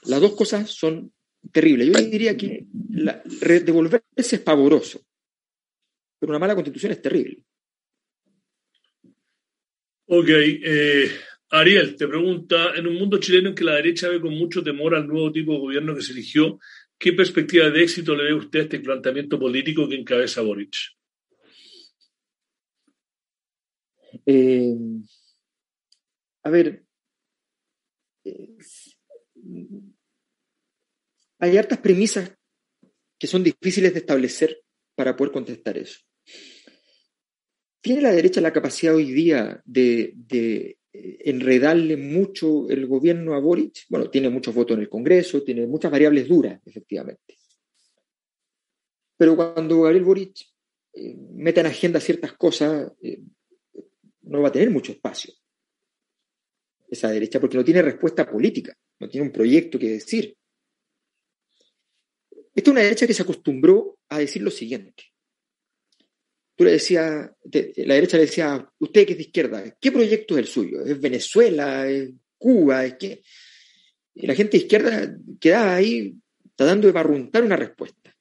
[0.04, 1.12] Las dos cosas son
[1.50, 1.88] terribles.
[1.88, 2.66] Yo diría que
[3.64, 5.00] devolverse es pavoroso,
[6.18, 7.44] pero una mala constitución es terrible.
[10.06, 11.10] Ok, eh,
[11.50, 14.94] Ariel te pregunta, en un mundo chileno en que la derecha ve con mucho temor
[14.94, 16.58] al nuevo tipo de gobierno que se eligió,
[16.98, 20.76] ¿qué perspectiva de éxito le ve usted a este planteamiento político que encabeza Boric?
[24.26, 24.74] Eh,
[26.42, 26.84] a ver,
[28.24, 28.56] eh,
[31.42, 32.32] hay hartas premisas
[33.18, 34.62] que son difíciles de establecer
[34.94, 35.98] para poder contestar eso.
[37.80, 40.78] ¿Tiene la derecha la capacidad hoy día de, eh,
[41.24, 43.86] enredarle mucho el gobierno a Boric?
[43.88, 47.36] Bueno, tiene muchos votos en el Congreso, tiene muchas variables duras, efectivamente.
[49.16, 50.42] Pero cuando Gabriel Boric
[50.94, 53.20] eh, mete en agenda ciertas cosas, eh,
[54.22, 55.34] no va a tener mucho espacio
[56.88, 60.36] esa derecha, porque no tiene respuesta política, no tiene un proyecto que decir.
[62.54, 65.12] Esta es una derecha que se acostumbró a decir lo siguiente
[66.56, 67.30] tú le decías,
[67.76, 70.84] la derecha le decía, usted que es de izquierda, ¿qué proyecto es el suyo?
[70.84, 71.88] ¿Es Venezuela?
[71.88, 72.84] ¿Es Cuba?
[72.84, 73.22] ¿Es qué?
[74.14, 76.14] Y la gente de izquierda quedaba ahí
[76.54, 78.14] tratando de barruntar una respuesta.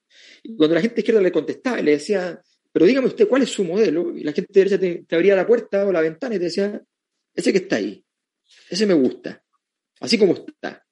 [0.43, 3.49] Y cuando la gente de izquierda le contestaba, le decía, pero dígame usted cuál es
[3.49, 6.39] su modelo, y la gente de derecha te, abría la puerta o la ventana y
[6.39, 6.81] te decía,
[7.33, 8.03] ese que está ahí,
[8.69, 9.43] ese me gusta,
[9.99, 10.85] así como está.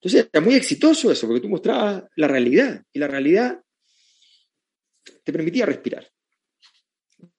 [0.00, 3.60] Entonces era muy exitoso eso, porque tú mostrabas la realidad, y la realidad
[5.24, 6.08] te permitía respirar.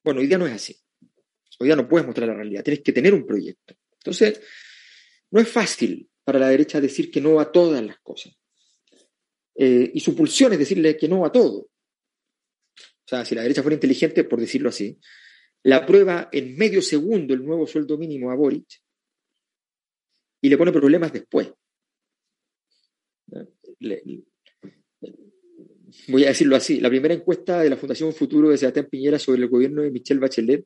[0.03, 0.75] Bueno, hoy día no es así.
[1.59, 3.75] Hoy día no puedes mostrar la realidad, tienes que tener un proyecto.
[3.93, 4.41] Entonces,
[5.31, 8.33] no es fácil para la derecha decir que no a todas las cosas.
[9.55, 11.59] Eh, y su pulsión es decirle que no a todo.
[11.59, 14.99] O sea, si la derecha fuera inteligente, por decirlo así,
[15.63, 18.81] la prueba en medio segundo el nuevo sueldo mínimo a Boric
[20.41, 21.51] y le pone problemas después
[26.07, 29.41] voy a decirlo así, la primera encuesta de la Fundación Futuro de Sebastián Piñera sobre
[29.41, 30.65] el gobierno de Michelle Bachelet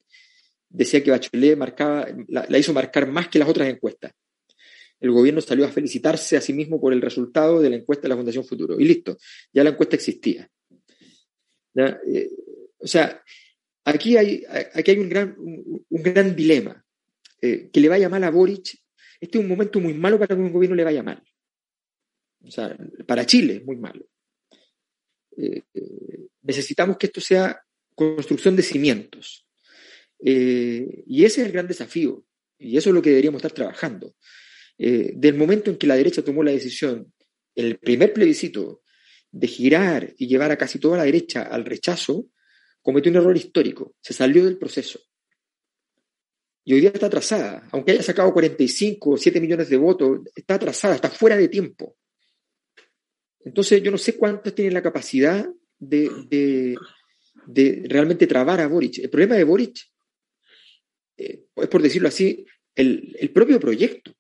[0.74, 4.12] decía que Bachelet marcaba, la, hizo marcar más que las otras encuestas.
[5.00, 8.10] El gobierno salió a felicitarse a sí mismo por el resultado de la encuesta de
[8.10, 8.80] la Fundación Futuro.
[8.80, 9.18] Y listo,
[9.54, 10.50] ya la encuesta existía.
[11.76, 12.30] Eh,
[12.80, 13.22] o sea,
[13.84, 14.44] aquí hay,
[14.74, 16.84] aquí hay un, gran, un, gran dilema.
[17.42, 18.80] Eh, que le vaya mal a Boric,
[19.20, 21.22] este es un momento muy malo para que un gobierno le vaya mal.
[22.44, 22.76] O sea,
[23.08, 24.06] para Chile es muy malo.
[25.38, 25.64] Eh,
[26.42, 27.62] necesitamos que esto sea
[27.96, 29.46] construcción de cimientos.
[30.20, 32.24] Eh, y ese es el gran desafío,
[32.58, 34.16] y eso es lo que deberíamos estar trabajando.
[34.78, 37.14] Eh, del momento en que la derecha tomó la decisión,
[37.56, 38.82] el primer plebiscito,
[39.32, 42.28] de girar y llevar a casi toda la derecha al rechazo,
[42.82, 45.00] cometió un error histórico, se salió del proceso.
[46.66, 50.56] Y hoy día está atrasada, aunque haya sacado 45 o 7 millones de votos, está
[50.56, 51.98] atrasada, está fuera de tiempo.
[53.46, 56.78] Entonces, yo no sé cuántos tienen la capacidad de,
[57.86, 59.00] realmente trabar a Boric.
[59.00, 59.78] El problema de Boric
[61.18, 64.14] eh, es, por decirlo así, el, propio proyecto.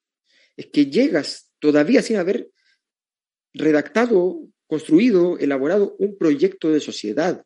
[0.56, 2.50] Es que llegas todavía sin haber
[3.54, 7.46] redactado, construido, elaborado un proyecto de sociedad,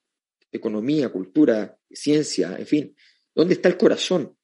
[0.52, 2.96] economía, cultura, ciencia, en fin.
[3.36, 4.37] ¿Dónde está el corazón?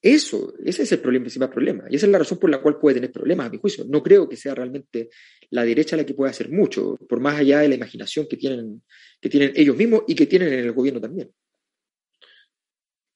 [0.00, 1.84] Eso, ese es el problema, principal problema.
[1.90, 3.84] Y esa es la razón por la cual puede tener problemas, a mi juicio.
[3.86, 5.10] No creo que sea realmente
[5.50, 8.82] la derecha la que pueda hacer mucho, por más allá de la imaginación que tienen,
[9.20, 11.30] que tienen ellos mismos y que tienen en el gobierno también.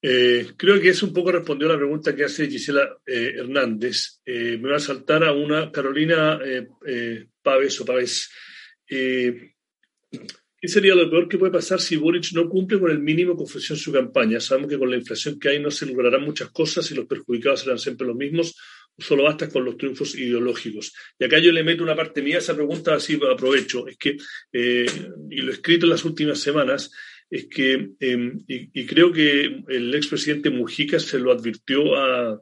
[0.05, 4.19] Eh, creo que eso un poco respondió a la pregunta que hace Gisela eh, Hernández.
[4.25, 6.39] Eh, me va a saltar a una Carolina
[7.41, 8.29] Pávez o Pávez.
[10.63, 13.43] ¿Qué sería lo peor que puede pasar si Boric no cumple con el mínimo que
[13.43, 14.39] ofreció en su campaña?
[14.39, 17.59] Sabemos que con la inflación que hay no se lograrán muchas cosas y los perjudicados
[17.59, 18.55] serán siempre los mismos,
[18.97, 20.93] solo basta con los triunfos ideológicos.
[21.19, 24.15] Y acá yo le meto una parte mía a esa pregunta, así aprovecho, es que,
[24.53, 24.85] eh,
[25.29, 26.89] y lo he escrito en las últimas semanas,
[27.29, 32.41] es que, em, y, creo que el expresidente Mujica se lo advirtió a,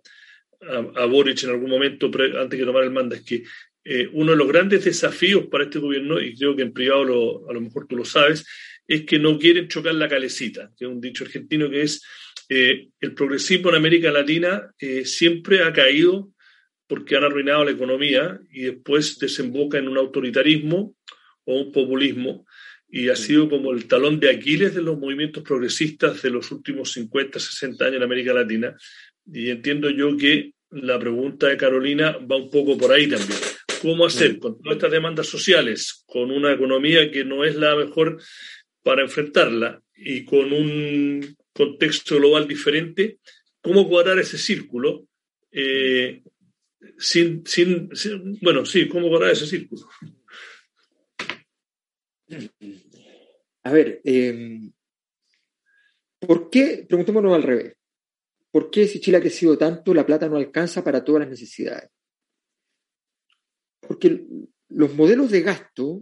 [0.96, 3.42] a, Boric en algún momento antes de tomar el mando, es que
[3.84, 7.54] eh, uno de los grandes desafíos para este gobierno, y creo que en privado a
[7.54, 8.46] lo mejor tú lo sabes,
[8.88, 12.04] es que no quieren chocar la calecita, que es un dicho argentino que es
[12.50, 16.32] eh, el progresismo en América Latina eh, siempre ha caído
[16.86, 20.96] porque han arruinado la economía y después desemboca en un autoritarismo
[21.46, 22.46] o un populismo
[22.90, 26.92] y ha sido como el talón de Aquiles de los movimientos progresistas de los últimos
[26.92, 28.76] 50, 60 años en América Latina.
[29.26, 33.40] Y entiendo yo que la pregunta de Carolina va un poco por ahí también
[33.82, 38.22] cómo hacer con todas estas demandas sociales, con una economía que no es la mejor
[38.84, 43.20] para enfrentarla y con un contexto global diferente,
[43.60, 45.08] cómo cuadrar ese círculo
[45.52, 46.22] eh,
[46.98, 47.90] sin, sin,
[48.42, 49.82] bueno, sí, cómo cuadrar ese círculo.
[53.64, 54.72] A ver, em,
[56.20, 57.76] ¿por qué, preguntémonos al revés,
[58.52, 61.90] ¿por qué si Chile ha crecido tanto, la plata no alcanza para todas las necesidades?
[63.92, 64.26] Porque
[64.70, 66.02] los modelos de gasto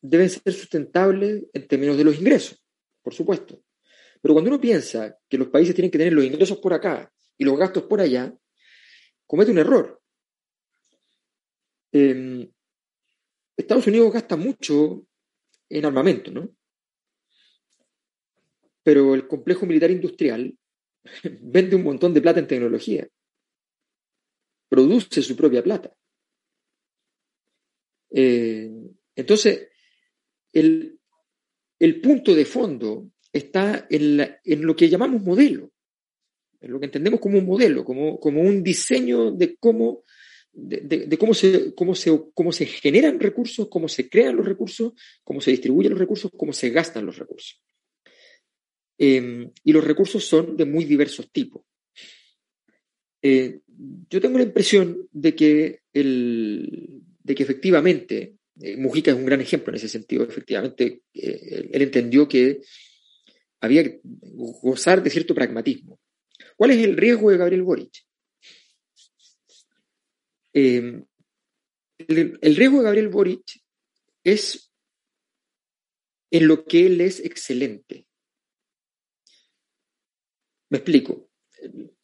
[0.00, 2.64] deben ser sustentables en términos de los ingresos,
[3.02, 3.62] por supuesto.
[4.22, 7.44] Pero cuando uno piensa que los países tienen que tener los ingresos por acá y
[7.44, 8.34] los gastos por allá,
[9.26, 10.00] comete un error.
[11.92, 12.50] Em,
[13.54, 15.06] Estados Unidos gasta mucho
[15.68, 16.48] en armamento, ¿no?
[18.82, 20.58] Pero el complejo militar industrial
[21.42, 23.06] vende un montón de plata en tecnología.
[24.70, 25.94] Produce su propia plata.
[28.10, 28.70] Eh,
[29.14, 29.68] entonces,
[30.52, 30.98] el,
[32.00, 35.70] punto de fondo está en, lo que llamamos modelo,
[36.60, 40.04] en lo que entendemos como un modelo, como, como un diseño de cómo,
[40.52, 44.92] de, cómo, se, cómo, se, cómo se generan recursos, cómo se crean los recursos,
[45.22, 47.62] cómo se distribuyen los recursos, cómo se gastan los recursos.
[48.98, 51.62] Em, y los recursos son de muy diversos tipos.
[53.22, 53.60] Eh,
[54.10, 59.40] yo tengo la impresión de que, el, de que efectivamente eh, Mujica es un gran
[59.40, 60.24] ejemplo en ese sentido.
[60.24, 62.62] Efectivamente, eh, él entendió que
[63.60, 66.00] había que gozar de cierto pragmatismo.
[66.56, 67.92] ¿Cuál es el riesgo de Gabriel Boric?
[70.54, 71.04] Eh,
[71.98, 73.60] el, riesgo de Gabriel Boric
[74.24, 74.72] es
[76.30, 78.06] en lo que él es excelente.
[80.70, 81.30] Me explico.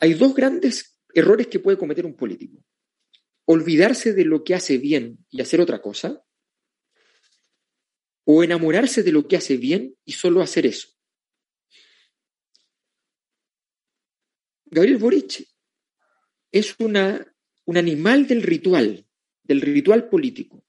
[0.00, 2.62] Hay dos grandes errores que puede cometer un político.
[3.46, 6.24] Olvidarse de lo que hace bien y hacer otra cosa,
[8.24, 10.88] o enamorarse de lo que hace bien y solo hacer eso.
[14.64, 15.46] Gabriel Boric
[16.50, 17.24] es una,
[17.66, 19.06] un animal del ritual,
[19.42, 20.64] del ritual político.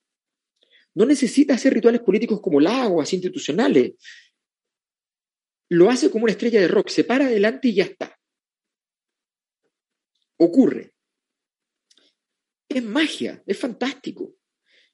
[0.96, 3.94] No necesita hacer rituales políticos como aguas institucionales.
[5.70, 8.18] Lo hace como una estrella de rock, se para adelante y ya está.
[10.38, 10.95] Ocurre.
[12.76, 14.36] Es magia, es fantástico.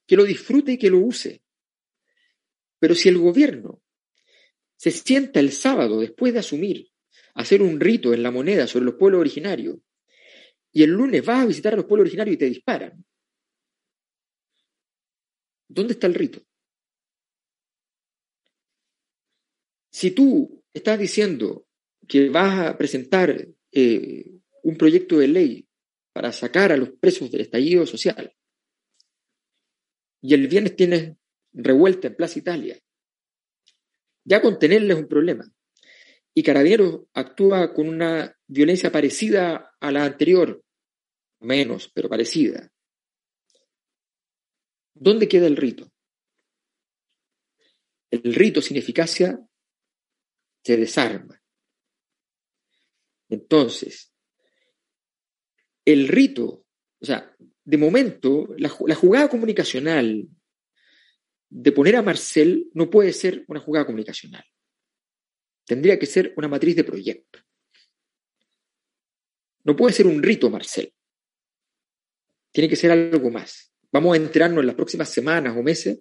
[0.06, 1.42] Que lo disfrute y que lo use.
[2.78, 3.82] Pero si el gobierno
[4.76, 6.92] se sienta el sábado después de asumir
[7.34, 9.78] hacer un rito en la moneda sobre los pueblos originarios
[10.72, 13.04] y el lunes vas a visitar a los pueblos originarios y te disparan,
[15.68, 16.40] ¿dónde está el rito?
[19.90, 21.66] Si tú estás diciendo
[22.08, 25.68] que vas a presentar eh, un proyecto de ley
[26.14, 28.36] para sacar a los presos del estallido social
[30.22, 31.18] y el viernes tienes
[31.52, 32.80] revuelta en Plaza Italia.
[34.24, 35.52] Ya contenerles un problema.
[36.34, 40.64] Y Carabineros actúa con una violencia parecida a la anterior,
[41.40, 42.72] menos, pero parecida.
[44.94, 45.92] ¿Dónde queda el rito?
[48.12, 49.40] El rito sin eficacia
[50.64, 51.42] se desarma.
[53.30, 54.11] Entonces,
[55.86, 56.66] el rito,
[57.00, 60.28] o sea, de momento, la, jugada comunicacional
[61.50, 64.44] de poner a Marcel no puede ser una jugada comunicacional.
[65.66, 67.40] Tendría que ser una matriz de proyecto.
[69.64, 70.92] No puede ser un rito, Marcel.
[72.52, 73.72] Tiene que ser algo más.
[73.92, 76.00] Vamos a enterarnos en las próximas semanas o meses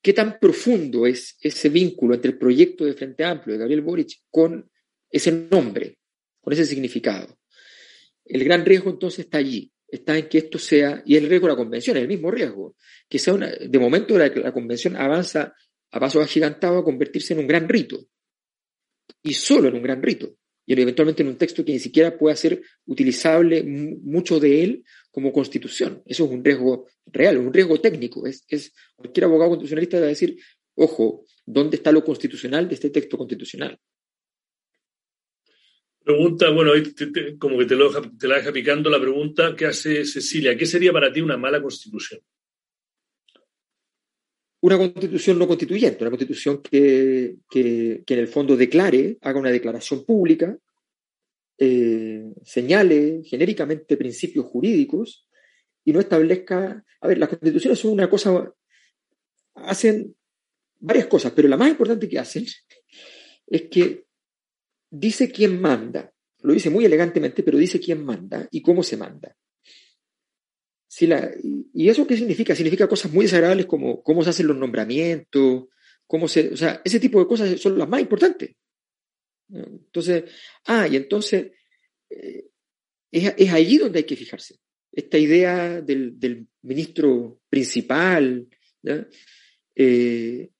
[0.00, 4.22] qué tan profundo es ese vínculo entre el proyecto de Frente Amplio de Gabriel Boric
[4.30, 4.70] con
[5.10, 5.98] ese nombre,
[6.40, 7.39] con ese significado.
[8.30, 11.52] El gran riesgo entonces está allí está en que esto sea, y el riesgo de
[11.52, 12.76] la convención, el mismo riesgo,
[13.08, 15.54] que sea una, de momento la, la convención avanza
[15.90, 18.06] a pasos agigantados a convertirse en un gran rito,
[19.22, 22.36] y solo en un gran rito, y eventualmente en un texto que ni siquiera pueda
[22.36, 26.00] ser utilizable mucho de él como constitución.
[26.06, 28.24] Eso es un riesgo real, un riesgo técnico.
[28.24, 30.38] Es, es cualquier abogado constitucionalista va a decir,
[30.76, 33.80] ojo, ¿dónde está lo constitucional de este texto constitucional?
[36.02, 36.72] Pregunta, bueno,
[37.38, 40.56] como que te, lo, te la deja picando la pregunta que hace Cecilia.
[40.56, 42.20] ¿Qué sería para ti una mala constitución?
[44.62, 50.56] Una constitución no constituyente, una constitución que, en el fondo declare, haga una declaración pública,
[51.58, 55.26] eh, señale genéricamente principios jurídicos
[55.84, 56.84] y no establezca.
[57.00, 58.52] A ver, las constituciones son una cosa.
[59.54, 60.14] hacen
[60.78, 62.46] varias cosas, pero la más importante que hacen
[63.46, 64.04] es que
[64.90, 66.12] dice quién manda.
[66.42, 69.36] Lo dice muy elegantemente, pero dice quién manda y cómo se manda.
[71.72, 72.54] ¿Y eso qué significa?
[72.54, 75.66] Significa cosas muy desagradables como cómo se hacen los nombramientos,
[76.06, 78.56] cómo se, o sea, ese tipo de cosas son las más importantes.
[79.48, 80.24] Entonces,
[80.66, 81.52] ah, y entonces
[82.08, 82.46] eh,
[83.10, 84.56] es, es, allí donde hay que fijarse.
[84.92, 88.48] Esta idea del, del ministro principal,
[89.76, 90.50] eh,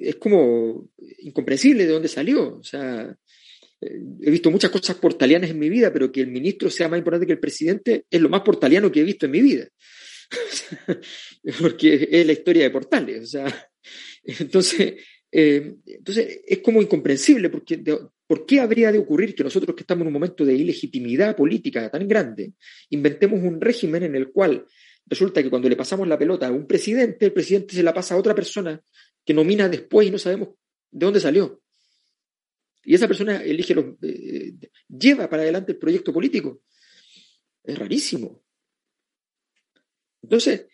[0.00, 2.56] es como incomprensible de dónde salió.
[2.58, 3.16] O sea,
[3.80, 6.98] eh, he visto muchas cosas portalianas en mi vida, pero que el ministro sea más
[6.98, 9.68] importante que el presidente es lo más portaliano que he visto en mi vida.
[11.60, 13.22] Porque es la historia de Portales.
[13.22, 13.70] O sea,
[14.22, 14.94] entonces,
[15.32, 17.82] eh, entonces es como incomprensible, porque
[18.26, 21.90] ¿por qué habría de ocurrir que nosotros que estamos en un momento de ilegitimidad política
[21.90, 22.52] tan grande,
[22.90, 24.66] inventemos un régimen en el cual
[25.06, 28.14] resulta que cuando le pasamos la pelota a un presidente, el presidente se la pasa
[28.14, 28.80] a otra persona
[29.30, 30.48] que nomina después y no sabemos
[30.90, 31.62] de dónde salió?
[32.82, 34.54] Y esa persona elige los, eh,
[34.88, 36.64] lleva para adelante el proyecto político.
[37.62, 38.42] Es rarísimo.
[40.20, 40.66] Entonces,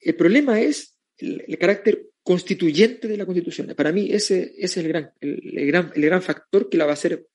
[0.00, 3.74] el problema es el, carácter constituyente de la Constitución.
[3.74, 6.92] Para mí ese, es el gran, el, gran, el gran factor que la va a
[6.92, 7.26] hacer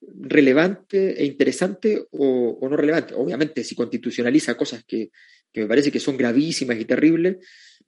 [0.00, 3.12] relevante e interesante o, no relevante.
[3.12, 5.10] Obviamente, si constitucionaliza cosas que,
[5.52, 7.36] que, me parece que son gravísimas y terribles,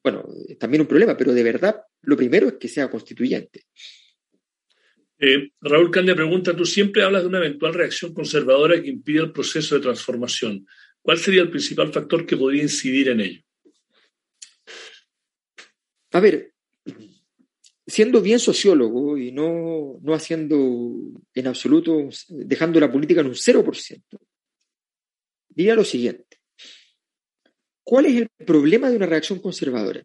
[0.02, 0.26] bueno,
[0.58, 3.64] también un problema, pero de verdad lo primero es que sea constituyente.
[5.18, 9.32] Eh, Raúl Candia pregunta, tú siempre hablas de una eventual reacción conservadora que impide el
[9.32, 10.66] proceso de transformación.
[11.00, 13.42] ¿Cuál sería el principal factor que podría incidir en ello?
[16.10, 16.52] A ver,
[17.86, 20.56] siendo bien sociólogo y no, no haciendo
[21.34, 24.02] en absoluto, dejando la política en un 0%,
[25.48, 26.41] diría lo siguiente.
[27.84, 30.04] ¿Cuál es el problema de una reacción conservadora?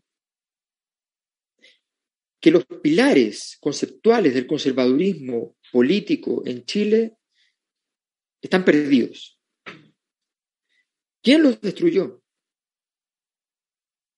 [2.39, 7.17] Que los pilares conceptuales del conservadurismo político en Chile
[8.41, 9.39] están perdidos.
[11.21, 12.21] ¿Quién los destruyó?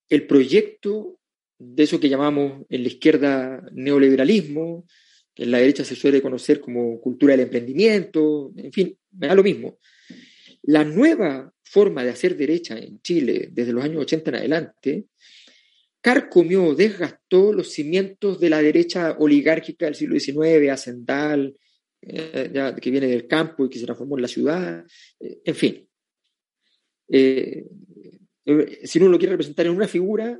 [0.10, 1.20] El proyecto
[1.57, 4.86] de eso que llamamos en la izquierda neoliberalismo,
[5.34, 9.36] que en la derecha se suele conocer como cultura del emprendimiento, en fin, me da
[9.36, 9.78] lo mismo.
[10.64, 15.05] La nueva forma de hacer derecha en Chile desde los años 80 en adelante
[16.01, 21.55] carcomió, desgastó los cimientos de la derecha oligárquica del siglo XIX, hacendal,
[22.01, 24.86] eh, que viene del campo y que se transformó en la ciudad,
[25.20, 25.89] eh, en fin.
[27.10, 27.66] Eh,
[28.84, 30.39] si uno lo quiere representar en una figura,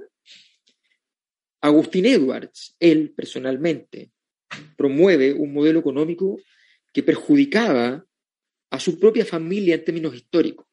[1.62, 4.12] Agustín Edwards, él personalmente,
[4.78, 6.40] promueve un modelo económico
[6.94, 8.06] que perjudicaba
[8.72, 10.66] a su propia familia en términos históricos.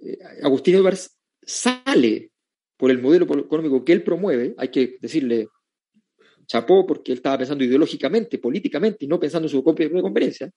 [0.00, 2.32] Eh, Agustín Edwards sale
[2.76, 5.48] por el modelo económico que él promueve, hay que decirle
[6.46, 10.50] chapó porque él estaba pensando ideológicamente, políticamente y no pensando en su propia conveniencia.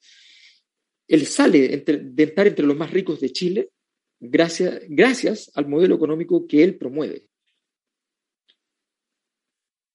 [1.07, 3.69] Él sale de estar entre los más ricos de Chile
[4.19, 7.27] gracias, gracias al modelo económico que él promueve.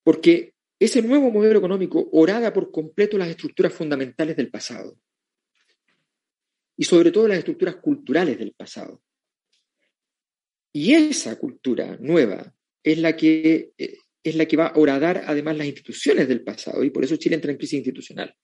[0.05, 4.97] Porque ese nuevo modelo económico orada por completo las estructuras fundamentales del pasado
[6.81, 9.03] y sobre todo las estructuras culturales del pasado.
[10.73, 15.59] Y esa cultura nueva es la que, eh, es la que va a horadar además
[15.59, 18.35] las instituciones del pasado y por eso Chile entra en crisis institucional.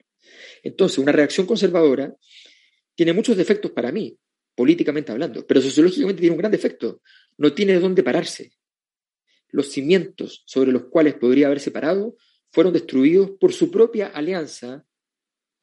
[0.63, 2.15] Entonces, una reacción conservadora
[2.95, 4.15] tiene muchos defectos para mí,
[4.55, 7.01] políticamente hablando, pero sociológicamente tiene un gran defecto.
[7.39, 8.53] No tiene de dónde pararse
[9.49, 12.19] los cimientos sobre los cuales podría haberse parado
[12.53, 14.85] fueron destruidos por su propia alianza,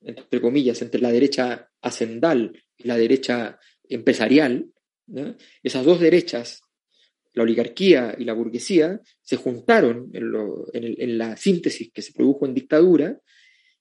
[0.02, 4.68] entre comillas, entre la derecha hacendal y la derecha empresarial.
[5.62, 6.62] Esas dos derechas,
[7.34, 13.20] la oligarquía y la burguesía, se juntaron en, la síntesis que se produjo en dictadura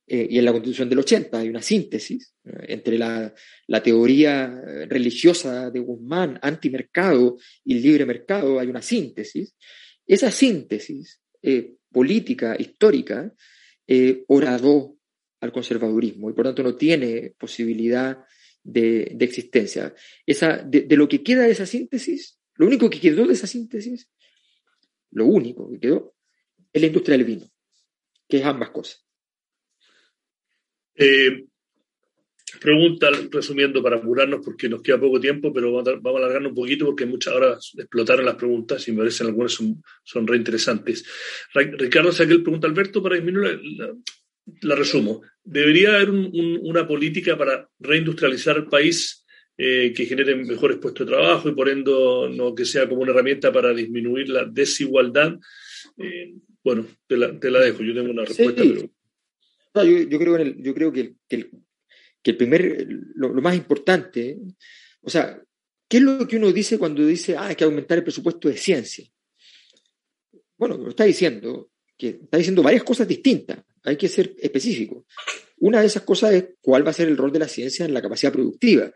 [0.06, 3.32] eh, y en la constitución del 80 hay una síntesis entre la,
[3.68, 9.54] la, teoría religiosa de Guzmán, antimercado y libre mercado, hay una síntesis,
[10.06, 13.32] esa síntesis eh, política, histórica,
[13.86, 14.96] eh, horadó
[15.42, 18.24] al conservadurismo y por tanto no tiene posibilidad
[18.62, 19.94] de, existencia.
[20.24, 24.08] Esa, de, lo que queda de esa síntesis, lo único que quedó de esa síntesis,
[25.10, 26.14] lo único que quedó,
[26.72, 27.46] es la industria del vino,
[28.28, 29.04] que es ambas cosas.
[30.94, 31.46] Eh,
[32.60, 36.86] Pregunta, resumiendo para apurarnos porque nos queda poco tiempo, pero vamos a alargarnos un poquito
[36.86, 41.04] porque muchas horas explotaron las preguntas y me parecen algunas son, son reinteresantes.
[41.54, 43.92] Ricardo Saquel pregunta Alberto, para disminuir la,
[44.60, 45.22] resumo.
[45.44, 49.24] ¿Debería haber una política para reindustrializar el país
[49.56, 51.92] eh, que genere mejores puestos de trabajo y por ende
[52.30, 55.38] no que sea como una herramienta para disminuir la desigualdad?
[55.98, 58.62] Eh, bueno, te la, dejo, yo tengo una respuesta.
[58.64, 61.50] yo, creo en el, yo creo que el,
[62.22, 62.86] que el primer,
[63.16, 64.38] lo, más importante,
[65.00, 65.42] o sea,
[65.92, 68.56] ¿Qué es lo que uno dice cuando dice, ah, hay que aumentar el presupuesto de
[68.56, 69.06] ciencia?
[70.56, 75.06] Bueno, lo está diciendo, que está diciendo varias cosas distintas, hay que ser específico.
[75.58, 77.94] Una de esas cosas es cuál va a ser el rol de la ciencia en
[77.94, 78.92] la capacidad productiva.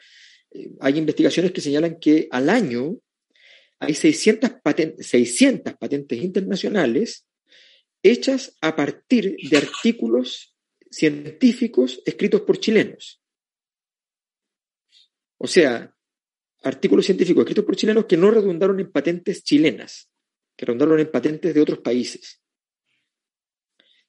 [0.50, 2.98] Eh, hay investigaciones que señalan que al año
[3.78, 7.26] hay 600 patentes, 600 patentes internacionales
[8.02, 10.54] hechas a partir de artículos
[10.90, 13.20] científicos escritos por chilenos.
[15.38, 15.94] O sea,
[16.62, 20.10] artículos científicos escritos por chilenos que no redundaron en patentes chilenas,
[20.56, 22.40] que redundaron en patentes de otros países.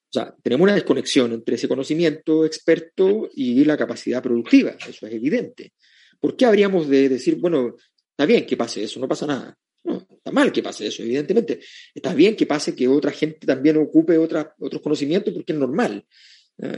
[0.10, 5.14] O sea, tenemos una desconexión entre ese conocimiento experto y la capacidad productiva, eso es
[5.14, 5.74] evidente.
[6.20, 7.76] ¿Por qué habríamos de decir, bueno,
[8.12, 9.58] está bien que pase eso, no pasa nada?
[9.84, 11.60] No, está mal que pase eso, evidentemente.
[11.94, 16.06] Está bien que pase que otra gente también ocupe otros conocimientos porque es normal.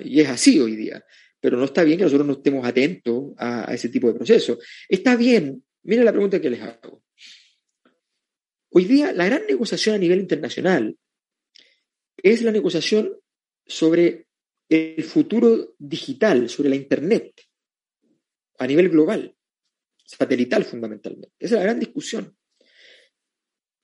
[0.04, 1.04] Y es así hoy día.
[1.40, 4.58] Pero no está bien que nosotros no estemos atentos a, ese tipo de procesos.
[4.88, 7.04] Está bien, miren la pregunta que les hago.
[8.72, 10.96] Hoy día la gran negociación a nivel internacional
[12.24, 13.18] es la negociación
[13.66, 14.28] sobre
[14.70, 17.34] el futuro digital, sobre la Internet,
[18.60, 19.36] a nivel global,
[20.06, 21.34] satelital fundamentalmente.
[21.40, 22.36] Esa es la gran discusión.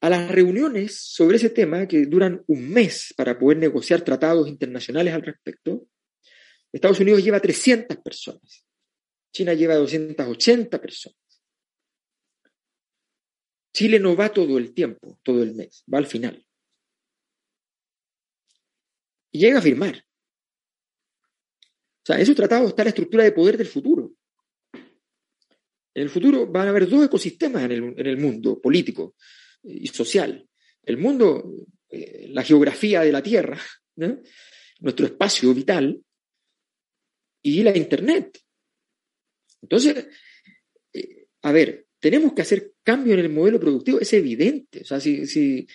[0.01, 5.13] A las reuniones sobre ese tema, que duran un mes para poder negociar tratados internacionales
[5.13, 5.88] al respecto,
[6.71, 8.67] Estados Unidos lleva 300 personas,
[9.33, 11.17] China lleva 280 personas.
[13.73, 16.44] Chile no va todo el tiempo, todo el mes, va al final
[19.36, 20.01] y llega a firmar.
[21.57, 24.13] O sea, en esos tratados está la estructura de poder del futuro.
[24.73, 29.15] En el futuro van a haber dos ecosistemas en el, mundo político
[29.61, 30.47] y social.
[30.83, 31.51] El mundo,
[31.89, 33.59] eh, la geografía de la Tierra,
[34.79, 36.01] nuestro espacio vital,
[37.41, 38.39] y la Internet.
[39.61, 40.07] Entonces,
[40.93, 44.79] eh, a ver, tenemos que hacer cambio en el modelo productivo, es evidente.
[44.79, 45.67] O sea, si,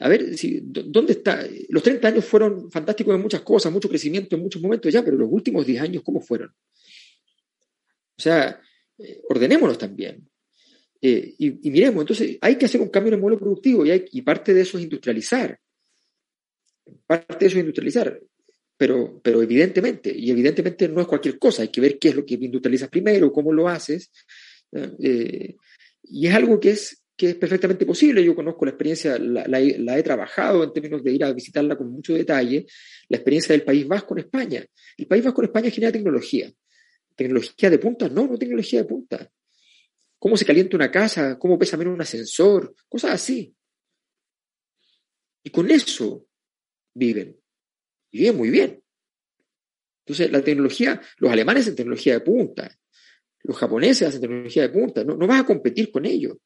[0.00, 1.46] a ver, si, ¿dónde está?
[1.68, 5.16] Los 30 años fueron fantásticos en muchas cosas, mucho crecimiento en muchos momentos ya, pero
[5.16, 6.48] los últimos 10 años, ¿cómo fueron?
[6.48, 8.60] O sea,
[8.98, 10.28] eh, ordenémonos también.
[11.00, 14.04] Eh, y, miremos, entonces hay que hacer un cambio en el modelo productivo y, hay,
[14.12, 15.58] y parte de eso es industrializar.
[17.06, 18.20] Parte de eso es industrializar.
[18.76, 22.24] Pero, pero evidentemente, y evidentemente no es cualquier cosa, hay que ver qué es lo
[22.24, 24.10] que industrializas primero, cómo lo haces.
[24.72, 25.54] Eh,
[26.04, 28.24] y es algo que es que es perfectamente posible.
[28.24, 32.14] Yo conozco la experiencia, la, he trabajado en términos de ir a visitarla con mucho
[32.14, 32.66] detalle,
[33.08, 34.64] la experiencia del País Vasco en España.
[34.96, 36.52] El País Vasco en España genera tecnología.
[37.14, 38.08] ¿Tecnología de punta?
[38.08, 39.30] No, no tecnología de punta.
[40.18, 41.38] ¿Cómo se calienta una casa?
[41.38, 42.74] ¿Cómo pesa menos un ascensor?
[42.88, 43.54] Cosas así.
[45.42, 46.26] Y con eso
[46.94, 47.36] viven.
[48.10, 48.82] Y viven muy bien.
[50.04, 52.76] Entonces, la tecnología, los alemanes hacen tecnología de punta,
[53.44, 56.36] los japoneses hacen tecnología de punta, no, no vas a competir con ellos.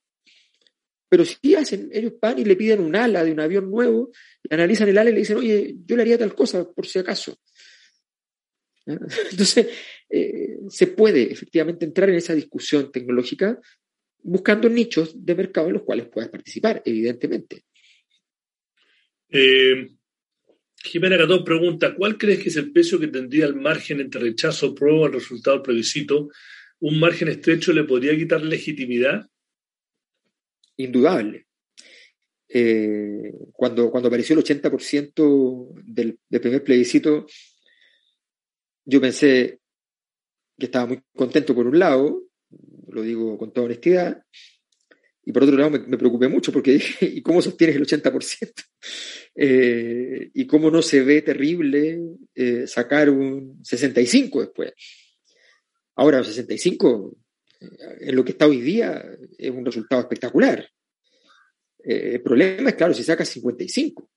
[1.08, 4.10] Pero si hacen, ellos van y le piden un ala de un avión nuevo,
[4.50, 7.38] analizan el ala y le dicen, oye, yo le haría tal cosa por si acaso.
[8.86, 9.68] Entonces,
[10.08, 13.60] eh, se puede efectivamente entrar en esa discusión tecnológica
[14.22, 17.62] buscando nichos de mercado en los cuales puedas participar, evidentemente.
[19.28, 19.88] Eh,
[20.82, 24.74] Jimena Catón pregunta, ¿cuál crees que es el peso que tendría el margen entre rechazo
[24.74, 26.28] prueba al resultado del plebiscito?
[26.80, 29.28] ¿Un margen estrecho le podría quitar legitimidad?
[30.76, 31.46] Indudable.
[32.48, 37.26] Eh, cuando, cuando apareció el 80% del, primer plebiscito,
[38.84, 39.60] yo pensé
[40.58, 42.22] que estaba muy contento por un lado,
[42.88, 44.22] lo digo con toda honestidad,
[45.24, 48.52] y por otro lado me, preocupé mucho porque dije, ¿y cómo sostienes el 80%?
[49.38, 52.00] Eh, ¿Y cómo no se ve terrible
[52.34, 54.72] eh, sacar un 65 después?
[55.94, 57.14] Ahora, el 65
[57.60, 59.04] en lo que está hoy día
[59.38, 60.68] es un resultado espectacular.
[61.82, 64.10] Eh, el problema es, claro, si saca 55,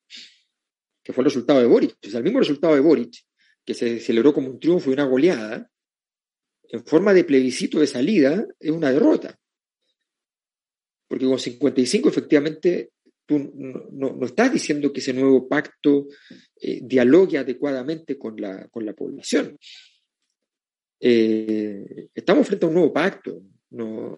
[1.03, 1.97] que fue el resultado de Boric.
[2.05, 3.13] O sea, el mismo resultado de Boric,
[3.65, 5.69] que se celebró como un triunfo y una goleada,
[6.71, 9.37] en forma de plebiscito de salida, es una derrota.
[11.07, 12.91] Porque con 55 efectivamente
[13.25, 13.51] tú
[13.91, 16.07] no, estás diciendo que ese nuevo pacto
[16.59, 19.57] eh, dialogue adecuadamente con la, con la población.
[20.99, 24.17] Eh, estamos frente a un nuevo pacto, no,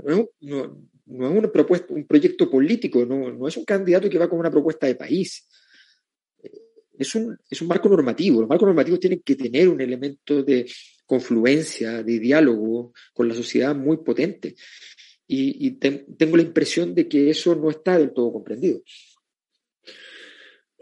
[0.00, 4.38] no, no, es una propuesta, un proyecto político, no, es un candidato que va con
[4.38, 5.48] una propuesta de país.
[6.98, 8.40] Es un, es un marco normativo.
[8.40, 10.70] Los marcos normativos tienen que tener un elemento de
[11.04, 14.54] confluencia, de diálogo con la sociedad muy potente.
[15.26, 18.82] Y, tengo la impresión de que eso no está del todo comprendido.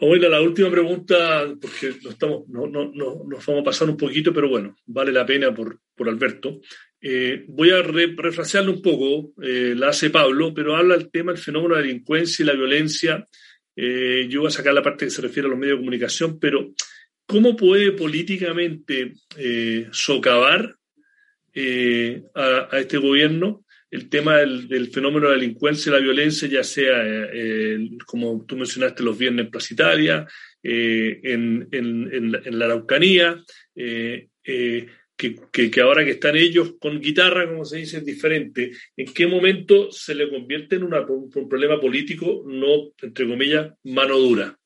[0.03, 3.99] Oiga, la última pregunta, porque no estamos, no, no, no, nos vamos a pasar un
[3.99, 6.61] poquito, pero bueno, vale la pena por, por Alberto.
[7.03, 11.33] Eh, voy a re, refrasearlo un poco, eh, la hace Pablo, pero habla del tema
[11.33, 13.29] del fenómeno de la delincuencia y la violencia.
[13.77, 16.41] Eh, yo voy a sacar la parte que se refiere a los medios de comunicación,
[16.41, 16.73] pero
[17.27, 19.13] ¿cómo puede políticamente
[19.93, 20.77] socavar
[22.35, 26.62] a, a, este gobierno el tema del, fenómeno de la delincuencia y la violencia, ya
[26.62, 27.29] sea,
[28.07, 30.27] como tú mencionaste, los viernes en Plaza Italia,
[30.62, 33.43] en, en, en, la, Araucanía,
[35.21, 38.73] que, que, ahora que están ellos con guitarra, como se dice, es diferente.
[38.97, 44.59] ¿En qué momento se le convierte en un, problema político, no, entre comillas, mano dura?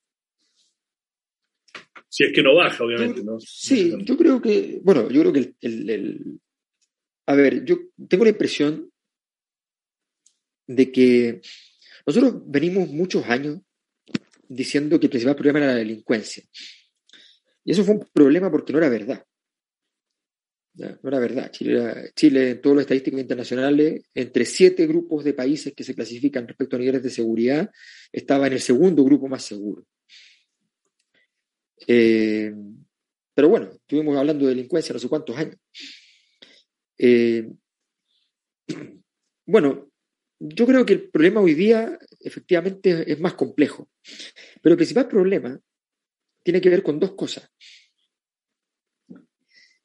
[2.07, 3.21] Si es que no baja, obviamente.
[3.23, 3.37] ¿no?
[3.39, 6.39] Sí, yo creo que, bueno, yo creo que el,
[7.25, 7.77] A ver, yo
[8.07, 8.89] tengo la impresión
[10.67, 11.41] de que
[12.05, 13.59] nosotros venimos muchos años
[14.47, 16.43] diciendo que el principal problema era la delincuencia.
[17.63, 19.25] Y eso fue un problema porque no era verdad.
[20.75, 21.51] No era verdad.
[21.51, 26.47] Chile, Chile, en todas las estadísticas internacionales, entre siete grupos de países que se clasifican
[26.47, 27.71] respecto a niveles de seguridad,
[28.11, 29.85] estaba en el segundo grupo más seguro.
[31.87, 32.53] Eh,
[33.33, 35.57] pero bueno, estuvimos hablando de delincuencia no sé cuántos años.
[36.97, 37.49] Eh,
[39.45, 39.91] bueno,
[40.39, 43.89] yo creo que el problema hoy día efectivamente es más complejo,
[44.61, 45.59] pero el principal problema
[46.43, 47.49] tiene que ver con dos cosas.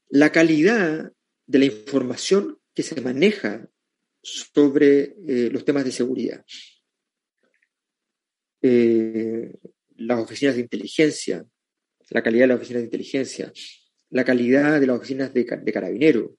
[0.08, 1.12] La calidad
[1.46, 3.68] de la información que se maneja
[4.22, 6.44] sobre eh, los temas de seguridad.
[8.62, 9.54] Eh,
[9.96, 11.46] las oficinas de inteligencia,
[12.10, 13.52] la calidad de las oficinas de inteligencia,
[14.10, 16.32] la calidad de las oficinas de, de carabineros,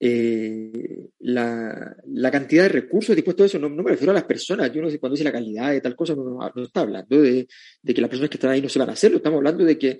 [0.00, 4.24] eh, la, la, cantidad de recursos dispuestos a eso, no, no, me refiero a las
[4.24, 7.20] personas, yo no sé cuando dice la calidad de tal cosa, no, no está hablando
[7.20, 7.46] de,
[7.82, 9.78] de, que las personas que están ahí no se van a hacerlo, estamos hablando de
[9.78, 9.98] que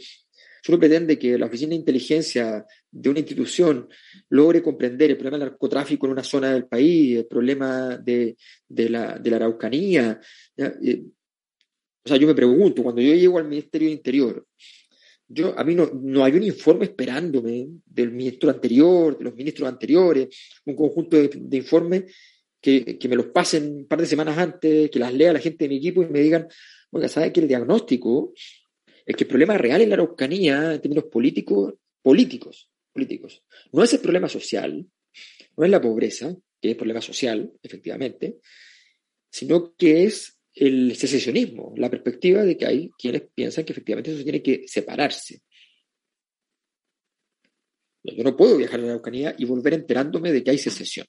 [0.63, 3.89] Solo pretende que la Oficina de Inteligencia de una institución
[4.29, 8.37] logre comprender el problema del narcotráfico en una zona del país, el problema de,
[8.69, 10.21] de, la, de la, Araucanía.
[10.59, 14.47] O sea, yo me pregunto, cuando yo llego al Ministerio de Interior,
[15.32, 19.69] yo, a mí no, no hay un informe esperándome del ministro anterior, de los ministros
[19.69, 20.28] anteriores,
[20.66, 22.12] un conjunto de, informes
[22.61, 25.65] que, que, me los pasen un par de semanas antes, que las lea la gente
[25.65, 26.48] de mi equipo y me digan,
[26.90, 28.32] oiga, ¿sabe que el diagnóstico
[29.07, 33.93] es que el problema real en la Araucanía, en términos políticos, políticos, políticos, no es
[33.93, 34.85] el problema social,
[35.57, 38.39] no es la pobreza, que es problema social, efectivamente,
[39.31, 44.23] sino que es el secesionismo, la perspectiva de que hay quienes piensan que efectivamente eso
[44.23, 45.41] tiene que separarse.
[48.03, 51.07] Yo no puedo viajar a la Araucanía y volver enterándome de que hay secesión.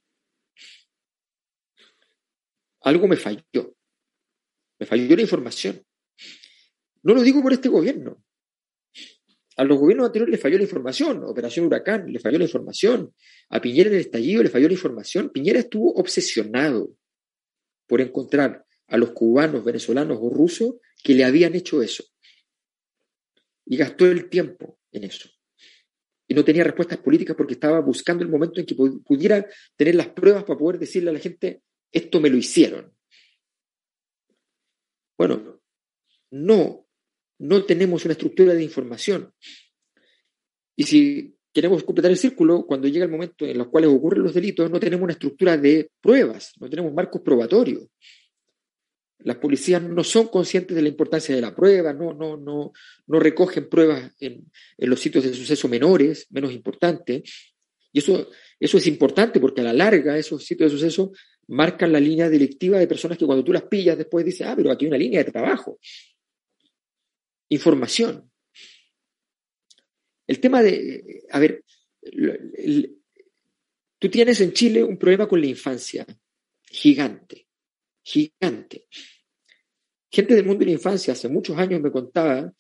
[2.84, 3.76] Algo me falló.
[4.80, 5.86] Me falló la información.
[7.04, 8.24] No lo digo por este gobierno.
[9.58, 11.24] A los gobiernos anteriores les falló la información.
[11.26, 13.14] Operación Huracán, le falló la información.
[13.50, 15.30] A Piñera en el estallido le falló la información.
[15.30, 16.96] Piñera estuvo obsesionado
[17.86, 22.04] por encontrar a los cubanos, venezolanos o rusos que le habían hecho eso.
[23.66, 25.30] Y gastó el tiempo en eso.
[26.28, 29.46] Y no tenía respuestas políticas porque estaba buscando el momento en que pudiera
[29.76, 32.94] tener las pruebas para poder decirle a la gente, esto me lo hicieron.
[35.18, 35.62] Bueno,
[36.32, 36.82] no
[37.42, 39.34] no tenemos una estructura de información.
[40.76, 44.34] Y si queremos completar el círculo, cuando llega el momento en los cuales ocurren los
[44.34, 47.88] delitos, no tenemos una estructura de pruebas, no tenemos marcos probatorios.
[49.24, 52.74] Las policías no son conscientes de la importancia de la prueba, no, no, no,
[53.08, 57.24] no recogen pruebas en, en los sitios de suceso menores, menos importantes.
[57.94, 58.30] Y eso,
[58.60, 61.12] eso es importante porque a la larga esos sitios de suceso
[61.48, 64.72] marcan la línea directiva de personas que cuando tú las pillas después dices, ah, pero
[64.72, 65.80] aquí hay una línea de trabajo
[67.52, 68.32] información.
[70.26, 71.64] El tema de, a ver,
[74.00, 76.06] tú tienes en Chile un problema con la infancia
[76.64, 77.48] gigante,
[78.04, 78.88] gigante.
[80.12, 82.52] Gente del mundo de la infancia hace muchos años me contaba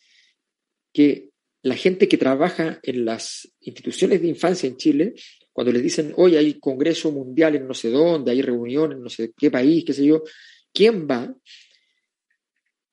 [0.93, 1.29] que
[1.63, 5.13] la gente que trabaja en las instituciones de infancia en Chile,
[5.51, 9.09] cuando les dicen, hoy hay congreso mundial en no sé dónde, hay reunión en no
[9.09, 10.23] sé qué país, qué sé yo,
[10.73, 11.33] ¿quién va?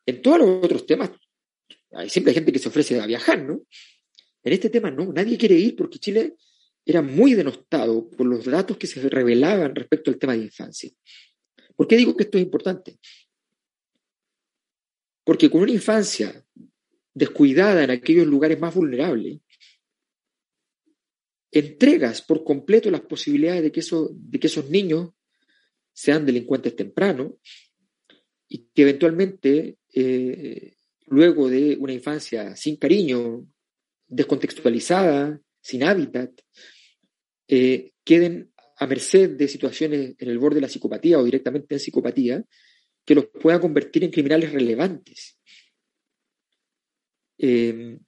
[0.06, 1.10] En todos los otros temas
[1.92, 3.62] hay siempre gente que se ofrece a viajar, ¿no?
[4.42, 6.36] En este tema no, nadie quiere ir porque Chile
[6.84, 10.90] era muy denostado por los datos que se revelaban respecto al tema de infancia.
[11.78, 12.98] ¿Por qué digo que esto es importante?
[15.22, 16.44] Porque con una infancia
[17.14, 19.38] descuidada en aquellos lugares más vulnerables,
[21.52, 23.80] entregas por completo las posibilidades de que,
[24.10, 25.10] de que esos niños
[25.92, 27.34] sean delincuentes tempranos
[28.48, 30.74] y que eventualmente eh,
[31.06, 33.46] luego de una infancia sin cariño,
[34.09, 36.40] descontextualizada, sin hábitat,
[37.46, 41.80] eh, queden a merced de situaciones en el borde de la psicopatía o directamente en
[41.80, 42.44] psicopatía,
[43.05, 45.38] que los pueda convertir en criminales relevantes.
[47.38, 47.98] Eh,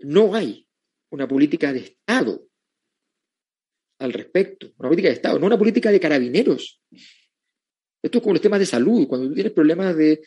[0.00, 0.66] no hay
[1.10, 2.48] una política de Estado
[3.98, 6.82] al respecto, una política de Estado, no una política de carabineros.
[8.02, 10.22] Esto es como los temas de salud, cuando tú tienes problemas de,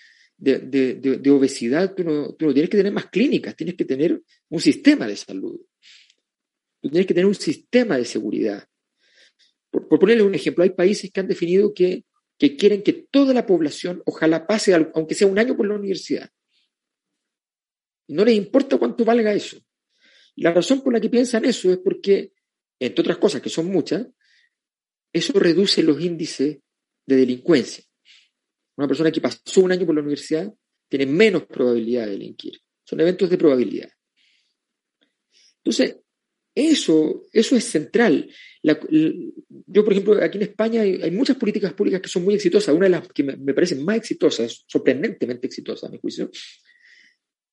[1.29, 5.59] obesidad, tú no, tienes que tener más clínicas, tienes que tener un sistema de salud.
[6.81, 8.67] Tú tienes que tener un sistema de seguridad.
[9.69, 12.05] Por, ponerle un ejemplo, hay países que han definido que,
[12.37, 16.29] que quieren que toda la población ojalá pase, aunque sea un año por la universidad.
[18.07, 19.57] Y no les importa cuánto valga eso.
[20.35, 22.33] La razón por la que piensan eso es porque,
[22.79, 24.07] entre otras cosas que son muchas,
[25.11, 26.59] eso reduce los índices
[27.05, 27.83] de delincuencia.
[28.77, 30.51] Una persona que pasó un año por la universidad
[30.87, 32.59] tiene menos probabilidad de delinquir.
[32.83, 33.89] Son eventos de probabilidad.
[35.57, 35.97] Entonces,
[36.59, 38.29] eso, eso es central.
[38.61, 42.75] yo, por ejemplo, aquí en España hay, muchas políticas públicas que son muy exitosas.
[42.75, 46.29] Una de las que me, me parecen más exitosas, sorprendentemente exitosas a mi juicio,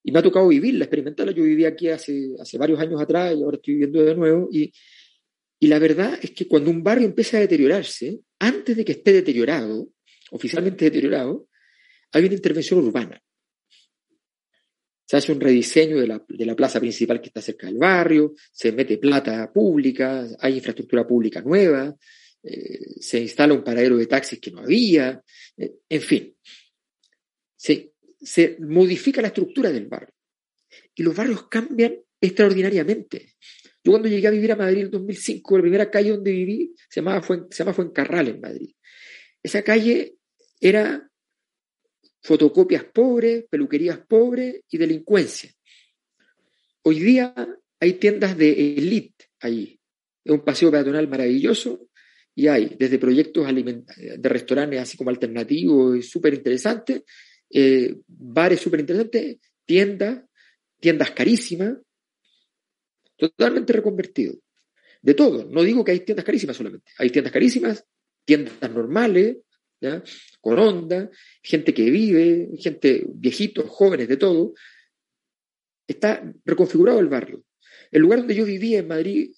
[0.06, 1.32] y me ha tocado vivirla, experimentarla.
[1.32, 4.48] Yo viví aquí hace, hace varios años atrás y ahora estoy viviendo de nuevo.
[4.52, 4.72] Y,
[5.58, 9.12] y la verdad es que cuando un barrio empieza a deteriorarse, antes de que esté
[9.12, 9.88] deteriorado,
[10.30, 11.48] oficialmente deteriorado,
[12.12, 13.20] hay una intervención urbana.
[15.06, 18.34] Se hace un rediseño de la, de la, plaza principal que está cerca del barrio,
[18.52, 21.94] se mete plata pública, hay infraestructura pública nueva,
[22.42, 25.22] eh, se instala un paradero de taxis que no había,
[25.56, 26.36] eh, en fin.
[27.54, 27.92] Se
[28.26, 30.14] se modifica la estructura del barrio.
[30.94, 33.34] Y los barrios cambian extraordinariamente.
[33.84, 37.00] Yo cuando llegué a vivir a Madrid en 2005, la primera calle donde viví se
[37.00, 38.74] llamaba Fuen, se llama Fuencarral en Madrid.
[39.42, 40.16] Esa calle
[40.60, 41.08] era
[42.26, 45.50] fotocopias pobres, peluquerías pobres y delincuencia.
[46.82, 47.34] Hoy día
[47.78, 49.80] hay tiendas de elite ahí.
[50.24, 51.88] Es un paseo peatonal maravilloso
[52.34, 57.02] y hay desde proyectos de restaurantes así como alternativos y súper interesantes
[57.50, 60.24] eh, bares súper interesantes, tiendas,
[60.80, 61.76] tiendas carísimas,
[63.16, 64.34] totalmente reconvertido.
[65.00, 67.84] De todo, no digo que hay tiendas carísimas solamente, hay tiendas carísimas,
[68.24, 69.38] tiendas normales,
[70.40, 71.10] con onda,
[71.42, 74.54] gente que vive, gente viejitos, jóvenes, de todo.
[75.86, 77.44] Está reconfigurado el barrio.
[77.90, 79.32] El lugar donde yo vivía en Madrid,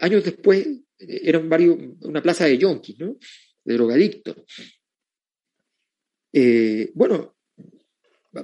[0.00, 0.66] años después,
[0.98, 3.16] era un barrio, una plaza de yonkis, ¿no?
[3.64, 4.36] de drogadictos.
[6.32, 7.36] Eh, bueno,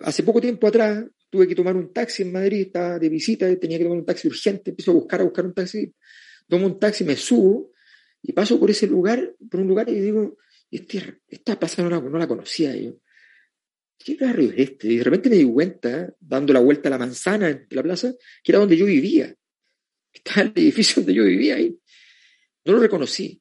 [0.03, 3.79] hace poco tiempo atrás tuve que tomar un taxi en Madrid, estaba de visita, tenía
[3.79, 5.95] que tomar un taxi urgente, empiezo a buscar, a buscar un taxi,
[6.49, 7.73] tomo un taxi, me subo
[8.23, 10.37] y paso por ese lugar, por un lugar y digo,
[10.77, 12.99] este, esta plaza no la, no la conocía yo.
[13.99, 14.89] ¿Qué barrio es este?
[14.89, 18.13] Y de repente me di cuenta, dando la vuelta a la manzana de la plaza,
[18.43, 19.35] que era donde yo vivía.
[20.13, 21.79] Estaba el edificio donde yo vivía ahí.
[22.65, 23.41] No lo reconocí.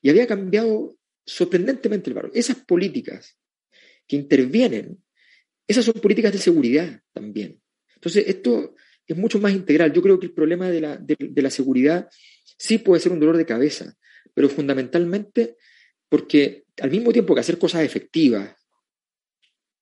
[0.00, 2.32] Y había cambiado sorprendentemente el barrio.
[2.34, 3.38] Esas políticas
[4.06, 5.02] que intervienen
[5.66, 7.60] esas son políticas de seguridad también.
[7.94, 8.74] Entonces, esto
[9.06, 9.92] es mucho más integral.
[9.92, 12.08] Yo creo que el problema de la, de, la seguridad
[12.58, 13.96] sí puede ser un dolor de cabeza,
[14.34, 15.56] pero fundamentalmente
[16.12, 18.54] porque al mismo tiempo que hacer cosas efectivas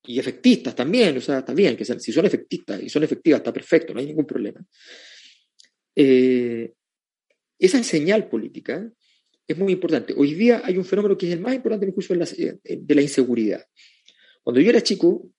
[0.05, 3.51] y efectistas también, o sea, está bien, que si son efectistas y son efectivas está
[3.51, 4.65] perfecto, no hay ningún problema.
[5.93, 6.71] Eh,
[7.59, 8.89] esa señal política
[9.45, 10.13] es muy importante.
[10.15, 13.01] Hoy día hay un fenómeno que es el más importante, en el de de la
[13.01, 13.65] inseguridad.
[14.41, 15.29] Cuando yo era chico,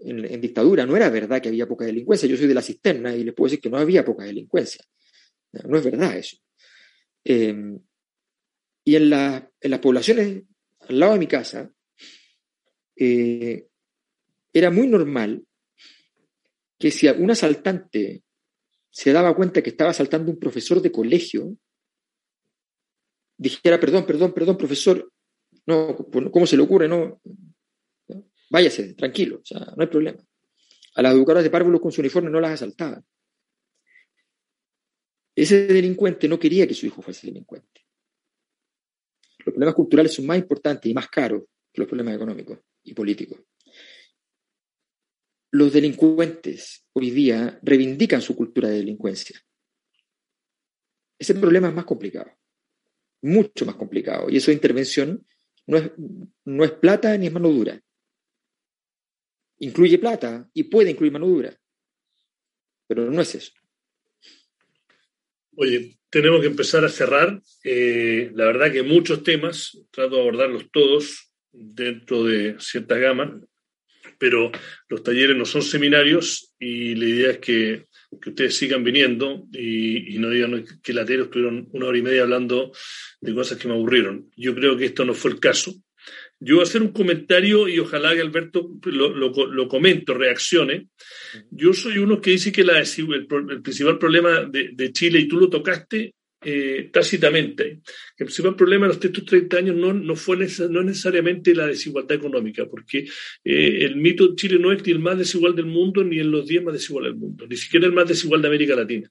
[0.00, 2.28] en, dictadura no era verdad que había poca delincuencia.
[2.28, 4.84] Yo soy de la cisterna y les puedo decir que no había poca delincuencia.
[5.52, 6.36] No, es verdad eso.
[7.22, 7.78] Em,
[8.84, 10.42] y en, en, las poblaciones
[10.80, 11.72] al lado de mi casa,
[12.96, 13.66] eh,
[14.52, 15.44] era muy normal
[16.78, 18.22] que si un asaltante
[18.90, 21.56] se daba cuenta que estaba asaltando un profesor de colegio,
[23.36, 25.10] dijera, perdón, perdón, perdón, profesor,
[25.66, 25.96] no,
[26.30, 26.86] ¿cómo se le ocurre?
[26.86, 27.20] No,
[28.50, 30.24] váyase, tranquilo, o sea, no hay problema.
[30.94, 33.04] A las educadoras de párvulos con su uniforme no las asaltaban.
[35.34, 37.83] Ese delincuente no quería que su hijo fuese delincuente.
[39.44, 43.40] Los problemas culturales son más importantes y más caros que los problemas económicos y políticos.
[45.50, 49.40] Los delincuentes hoy día reivindican su cultura de delincuencia.
[51.18, 52.30] Ese problema es más complicado,
[53.22, 54.28] mucho más complicado.
[54.28, 55.24] Y eso de intervención
[55.66, 55.90] no es,
[56.44, 57.80] no es plata ni es mano dura
[59.58, 61.58] incluye plata y puede incluir mano dura,
[62.86, 63.52] pero no es eso.
[65.56, 67.40] Oye, tenemos que empezar a cerrar.
[67.64, 73.40] Eh, la verdad que muchos temas, trato de abordarlos todos dentro de cierta gama,
[74.16, 74.52] pero
[74.88, 80.30] los talleres no son seminarios y la idea es que, ustedes sigan viniendo y, no
[80.30, 82.70] digan que lateros estuvieron una hora y media hablando
[83.20, 84.30] de cosas que me aburrieron.
[84.36, 85.74] Yo creo que esto no fue el caso.
[86.44, 90.88] Yo voy a hacer un comentario y ojalá que Alberto lo, comento, reaccione.
[91.50, 95.38] Yo soy uno que dice que la, el, principal problema de, de Chile, y tú
[95.38, 96.12] lo tocaste,
[96.46, 97.80] eh, tácitamente.
[98.18, 100.36] El principal problema de los estos 30 años no, no fue
[100.68, 103.08] no necesariamente la desigualdad económica, porque
[103.42, 106.30] eh, el mito de Chile no es ni el más desigual del mundo ni en
[106.30, 109.10] los 10 más desigual del mundo, ni siquiera el más desigual de América Latina.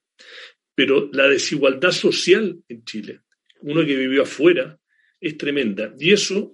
[0.76, 3.22] Pero la desigualdad social en Chile,
[3.62, 4.78] uno que vivió afuera,
[5.20, 5.96] es tremenda.
[5.98, 6.54] Y eso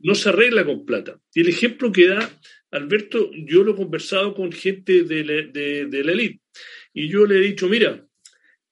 [0.00, 1.20] no se arregla con plata.
[1.34, 2.30] Y el ejemplo que da
[2.70, 6.40] Alberto, yo lo he conversado con gente de la, de, la elite.
[6.92, 8.06] Y yo le he dicho, mira,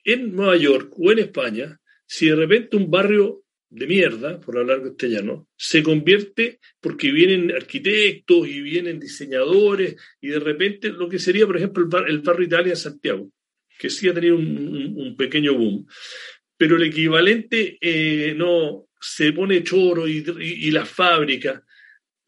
[0.04, 4.82] en Nueva York o en España, si de repente un barrio de mierda, por hablar
[4.82, 11.46] castellano, se convierte porque vienen arquitectos y vienen diseñadores y de repente lo que sería,
[11.46, 13.30] por ejemplo, el, barrio Italia Santiago,
[13.78, 15.86] que sí ha tenido un, pequeño boom,
[16.56, 21.62] pero el equivalente eh, no se pone choro y, y, la fábrica,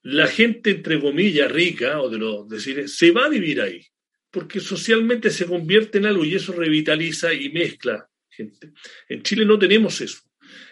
[0.03, 3.85] la gente entre comillas rica o de los decir se va a vivir ahí
[4.31, 8.73] porque socialmente se convierte en algo y eso revitaliza y mezcla gente.
[9.09, 10.21] En Chile no tenemos eso.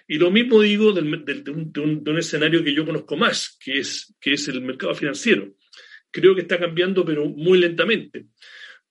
[0.06, 4.48] Y lo mismo digo de, un, escenario que yo conozco más, que es, que es
[4.48, 5.54] el mercado financiero.
[6.10, 8.26] Creo que está cambiando, pero muy lentamente.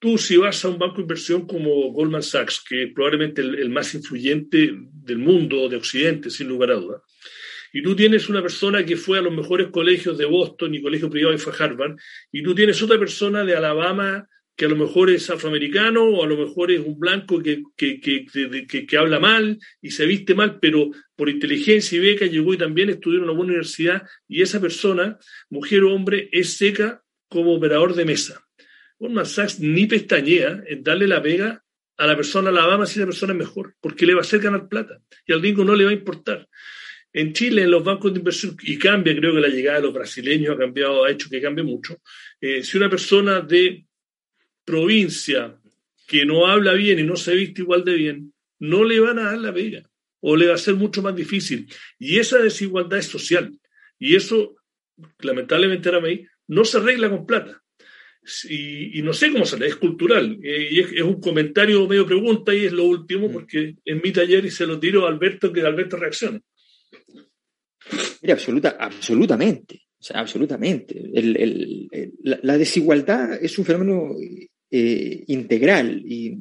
[0.04, 3.70] Tú si vas a un banco de inversión como Goldman Sachs, que es probablemente el,
[3.70, 7.02] más influyente del mundo, de Occidente, sin lugar a duda,
[7.72, 11.10] y tú tienes una persona que fue a los mejores colegios de Boston y colegio
[11.10, 11.96] privado y fue Harvard,
[12.34, 14.28] y tú tienes otra persona de Alabama
[14.58, 18.02] que a lo mejor es afroamericano o a lo mejor es un blanco que, que,
[18.02, 22.58] que, que, habla mal y se viste mal, pero por inteligencia y beca llegó y
[22.58, 25.18] también estudió en una buena universidad y esa persona,
[25.50, 28.43] mujer o hombre, es seca como operador de mesa.
[29.04, 31.62] Goldman Sachs ni pestañea en darle la pega
[31.98, 34.40] a la persona a Alabama si esa persona es mejor, porque le va a hacer
[34.40, 36.48] ganar plata y al gringo no le va a importar.
[37.12, 39.94] En Chile, en los bancos de inversión, y cambia, creo que la llegada de los
[39.94, 42.02] brasileños ha cambiado, ha hecho que cambie mucho.
[42.40, 43.86] Eh, si una persona de
[44.64, 45.60] provincia
[46.08, 49.24] que no habla bien y no se viste igual de bien, no le van a
[49.24, 49.84] dar la pega
[50.22, 51.68] o le va a ser mucho más difícil.
[52.00, 53.52] Y esa desigualdad es social.
[54.00, 54.56] Y eso,
[55.20, 55.92] lamentablemente,
[56.48, 57.63] no se arregla con plata.
[58.50, 60.40] Y, no sé cómo arregla, es cultural.
[60.42, 63.34] Y es, un comentario medio pregunta y es lo último mm.
[63.34, 66.42] porque en mi taller y se lo tiro a Alberto que Alberto reaccione.
[68.22, 69.84] Mira, absoluta, absolutamente.
[70.00, 71.02] O sea, absolutamente.
[72.24, 74.16] la, desigualdad es un fenómeno
[74.70, 76.38] eh, integral y,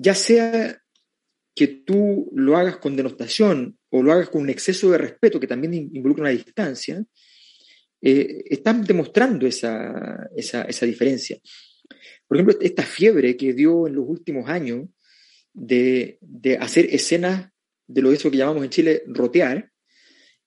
[0.00, 0.80] ya sea
[1.54, 5.48] que tú lo hagas con denostación o lo hagas con un exceso de respeto que
[5.48, 7.04] también involucra una distancia,
[8.02, 10.28] eh, están demostrando esa,
[10.82, 11.38] diferencia.
[12.26, 14.88] Por ejemplo, esta fiebre que dio en los últimos años
[15.52, 16.18] de,
[16.60, 17.50] hacer escenas
[17.86, 19.70] de lo eso que llamamos en Chile rotear,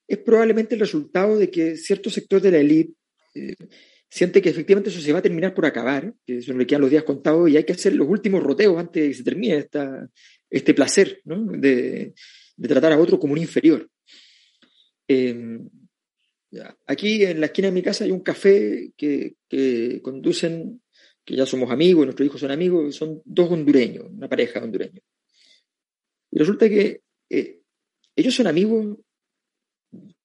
[0.07, 2.93] es probablemente el resultado de que cierto sector de la élite
[3.35, 3.55] eh,
[4.09, 6.91] siente que efectivamente eso se va a terminar por acabar, que eso le quedan los
[6.91, 10.07] días contados y hay que hacer los últimos roteos antes de que se termine esta,
[10.49, 12.13] este placer de,
[12.61, 13.89] tratar a otro como un inferior.
[15.07, 15.67] Em,
[16.87, 19.35] aquí en la esquina de mi casa hay un café que,
[20.01, 20.81] conducen,
[21.23, 25.01] que ya somos amigos, nuestros hijos son amigos, son dos hondureños, una pareja hondureña.
[26.31, 27.59] Y resulta que eh,
[28.15, 28.97] ellos son amigos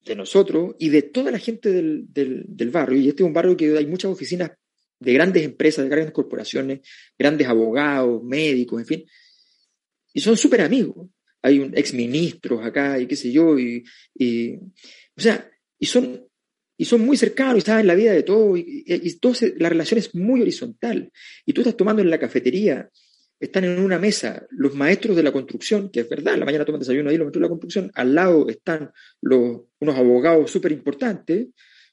[0.05, 2.99] de nosotros y de toda la gente del, del, barrio.
[2.99, 4.51] Y este es un barrio que hay muchas oficinas
[5.01, 6.81] de grandes empresas, de grandes corporaciones,
[7.19, 9.05] grandes abogados, médicos, en fin.
[10.13, 11.09] Y son súper amigos.
[11.43, 13.59] Hay un ex ministros acá y qué sé yo.
[13.59, 13.85] Y,
[15.17, 15.49] o sea,
[15.79, 16.27] y son,
[16.77, 18.57] y son muy cercanos y saben la vida de todo.
[18.57, 19.19] Y, y,
[19.59, 21.11] la relación es muy horizontal.
[21.45, 22.89] Y tú estás tomando en la cafetería
[23.41, 26.81] están en una mesa los maestros de la construcción, que es verdad, la mañana toman
[26.81, 28.91] desayuno ahí los maestros de la construcción, al lado están
[29.21, 31.49] los, unos abogados súper importantes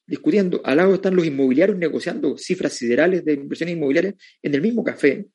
[0.07, 4.84] discutiendo, al lado están los inmobiliarios negociando cifras siderales de inversiones inmobiliarias en el mismo
[4.84, 5.26] café.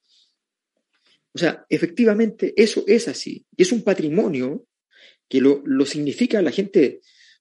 [1.32, 4.66] O sea, efectivamente eso es así, y es un patrimonio
[5.28, 7.00] que lo, lo significa la gente,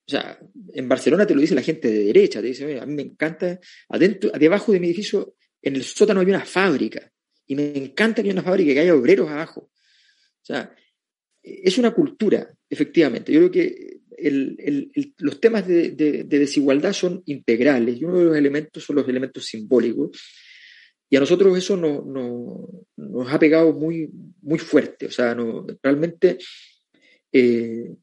[0.09, 0.39] o sea,
[0.73, 3.59] en Barcelona te lo dice la gente de derecha, te dice, a mí me encanta,
[3.89, 7.11] adentro, debajo de mi edificio, en el sótano hay una fábrica,
[7.45, 9.69] y me encanta que haya una fábrica, que haya obreros abajo.
[9.69, 10.75] O sea,
[11.43, 13.31] es una cultura, efectivamente.
[13.31, 13.99] Yo creo que
[15.19, 15.91] los temas de,
[16.27, 20.09] desigualdad son integrales y uno de los elementos son los elementos simbólicos.
[21.07, 24.09] Y a nosotros eso nos ha pegado muy,
[24.41, 25.05] muy fuerte.
[25.05, 25.37] O sea,
[25.83, 26.39] realmente
[27.31, 27.95] eh,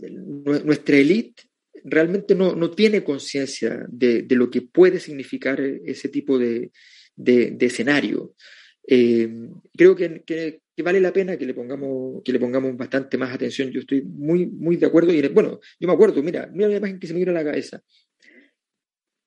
[0.00, 1.44] nuestra élite
[1.84, 6.72] realmente no, no tiene conciencia de, de, lo que puede significar ese tipo de,
[7.16, 8.34] de, escenario.
[8.86, 9.28] Eh,
[9.76, 13.70] creo que, que, vale la pena que le, pongamos, que le pongamos bastante más atención.
[13.70, 15.12] Yo estoy muy, muy de acuerdo.
[15.12, 17.44] Y, bueno, yo me acuerdo, mira, mira la imagen que se me vino a la
[17.44, 17.82] cabeza.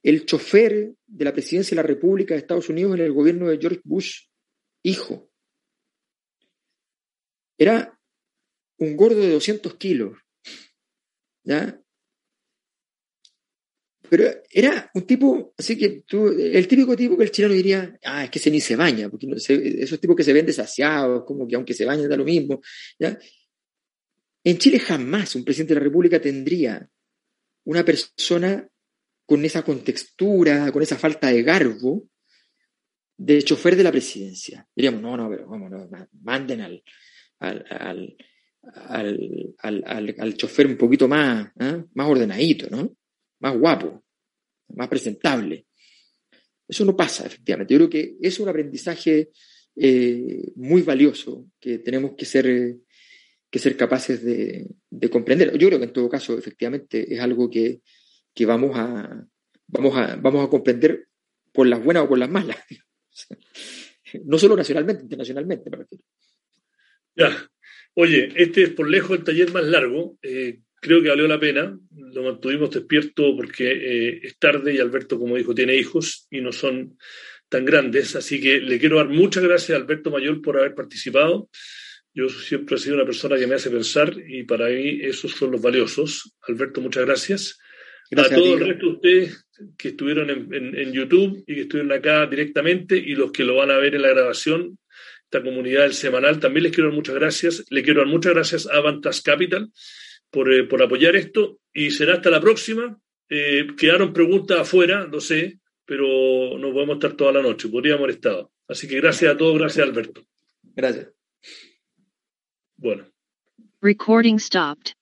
[0.04, 3.60] El chofer de la presidencia de la República de Estados Unidos en el gobierno de
[3.60, 4.26] George Bush,
[4.84, 5.30] hijo,
[7.58, 8.00] era
[8.80, 10.18] un gordo de 200 kilos.
[11.44, 11.82] ¿Ya?
[14.10, 18.30] Pero era un tipo, así que el típico tipo que el chileno diría, ah, es
[18.30, 21.74] que ese ni se baña, porque esos tipos que se ven desasiados, como que aunque
[21.74, 22.62] se bañen da lo mismo.
[23.00, 23.18] ¿ya?
[24.44, 26.90] En Chile jamás un presidente de la República tendría
[27.64, 28.68] una persona
[29.26, 32.10] con esa contextura, con esa falta de garbo
[33.16, 34.68] de chofer de la presidencia.
[34.76, 35.72] Diríamos, no, no, pero vamos,
[36.22, 36.84] manden al,
[37.40, 38.18] al, al,
[38.64, 41.84] al, chofer un poquito más, ¿eh?
[41.94, 42.96] más ordenadito, ¿no?
[43.40, 44.04] más guapo,
[44.76, 45.66] más presentable.
[46.68, 47.74] Eso no pasa, efectivamente.
[47.74, 49.32] Yo creo que es un aprendizaje
[49.76, 52.78] eh, muy valioso que tenemos que ser,
[53.50, 54.70] que ser capaces de,
[55.10, 55.58] comprender.
[55.58, 57.82] Yo creo que en todo caso, efectivamente, es algo que,
[58.46, 59.28] vamos, a,
[59.68, 61.08] vamos, a, vamos a comprender
[61.52, 62.58] por las buenas o por las malas.
[64.26, 66.04] no solo nacionalmente, internacionalmente, me refiero.
[67.16, 67.52] Ya.
[67.94, 70.18] Oye, este es por lejos el taller más largo.
[70.22, 71.78] Eh, creo que valió la pena.
[71.96, 76.52] Lo mantuvimos despierto porque eh, es tarde y Alberto, como dijo, tiene hijos y no
[76.52, 76.98] son
[77.50, 78.16] tan grandes.
[78.16, 81.50] Así que le quiero dar muchas gracias a Alberto Mayor por haber participado.
[82.14, 85.52] Yo siempre he sido una persona que me hace pensar y para mí esos son
[85.52, 86.34] los valiosos.
[86.48, 87.60] Alberto, muchas gracias.
[88.10, 89.48] gracias a todo el resto de ustedes
[89.78, 93.72] que estuvieron en, en, YouTube y que estuvieron acá directamente y los que lo van
[93.72, 94.78] a ver en la grabación,
[95.32, 97.64] esta comunidad del semanal, también les quiero dar muchas gracias.
[97.70, 99.72] Le quiero dar muchas gracias a Vantas Capital
[100.34, 103.00] eh, por, apoyar esto y será hasta la próxima.
[103.30, 108.16] Eh, quedaron preguntas afuera, no sé, pero no podemos estar toda la noche, podríamos haber
[108.16, 108.52] estado.
[108.68, 110.22] Así que gracias a todos, gracias Alberto.
[110.76, 111.08] Gracias.
[112.76, 113.08] Bueno.
[113.82, 115.01] Recording stopped.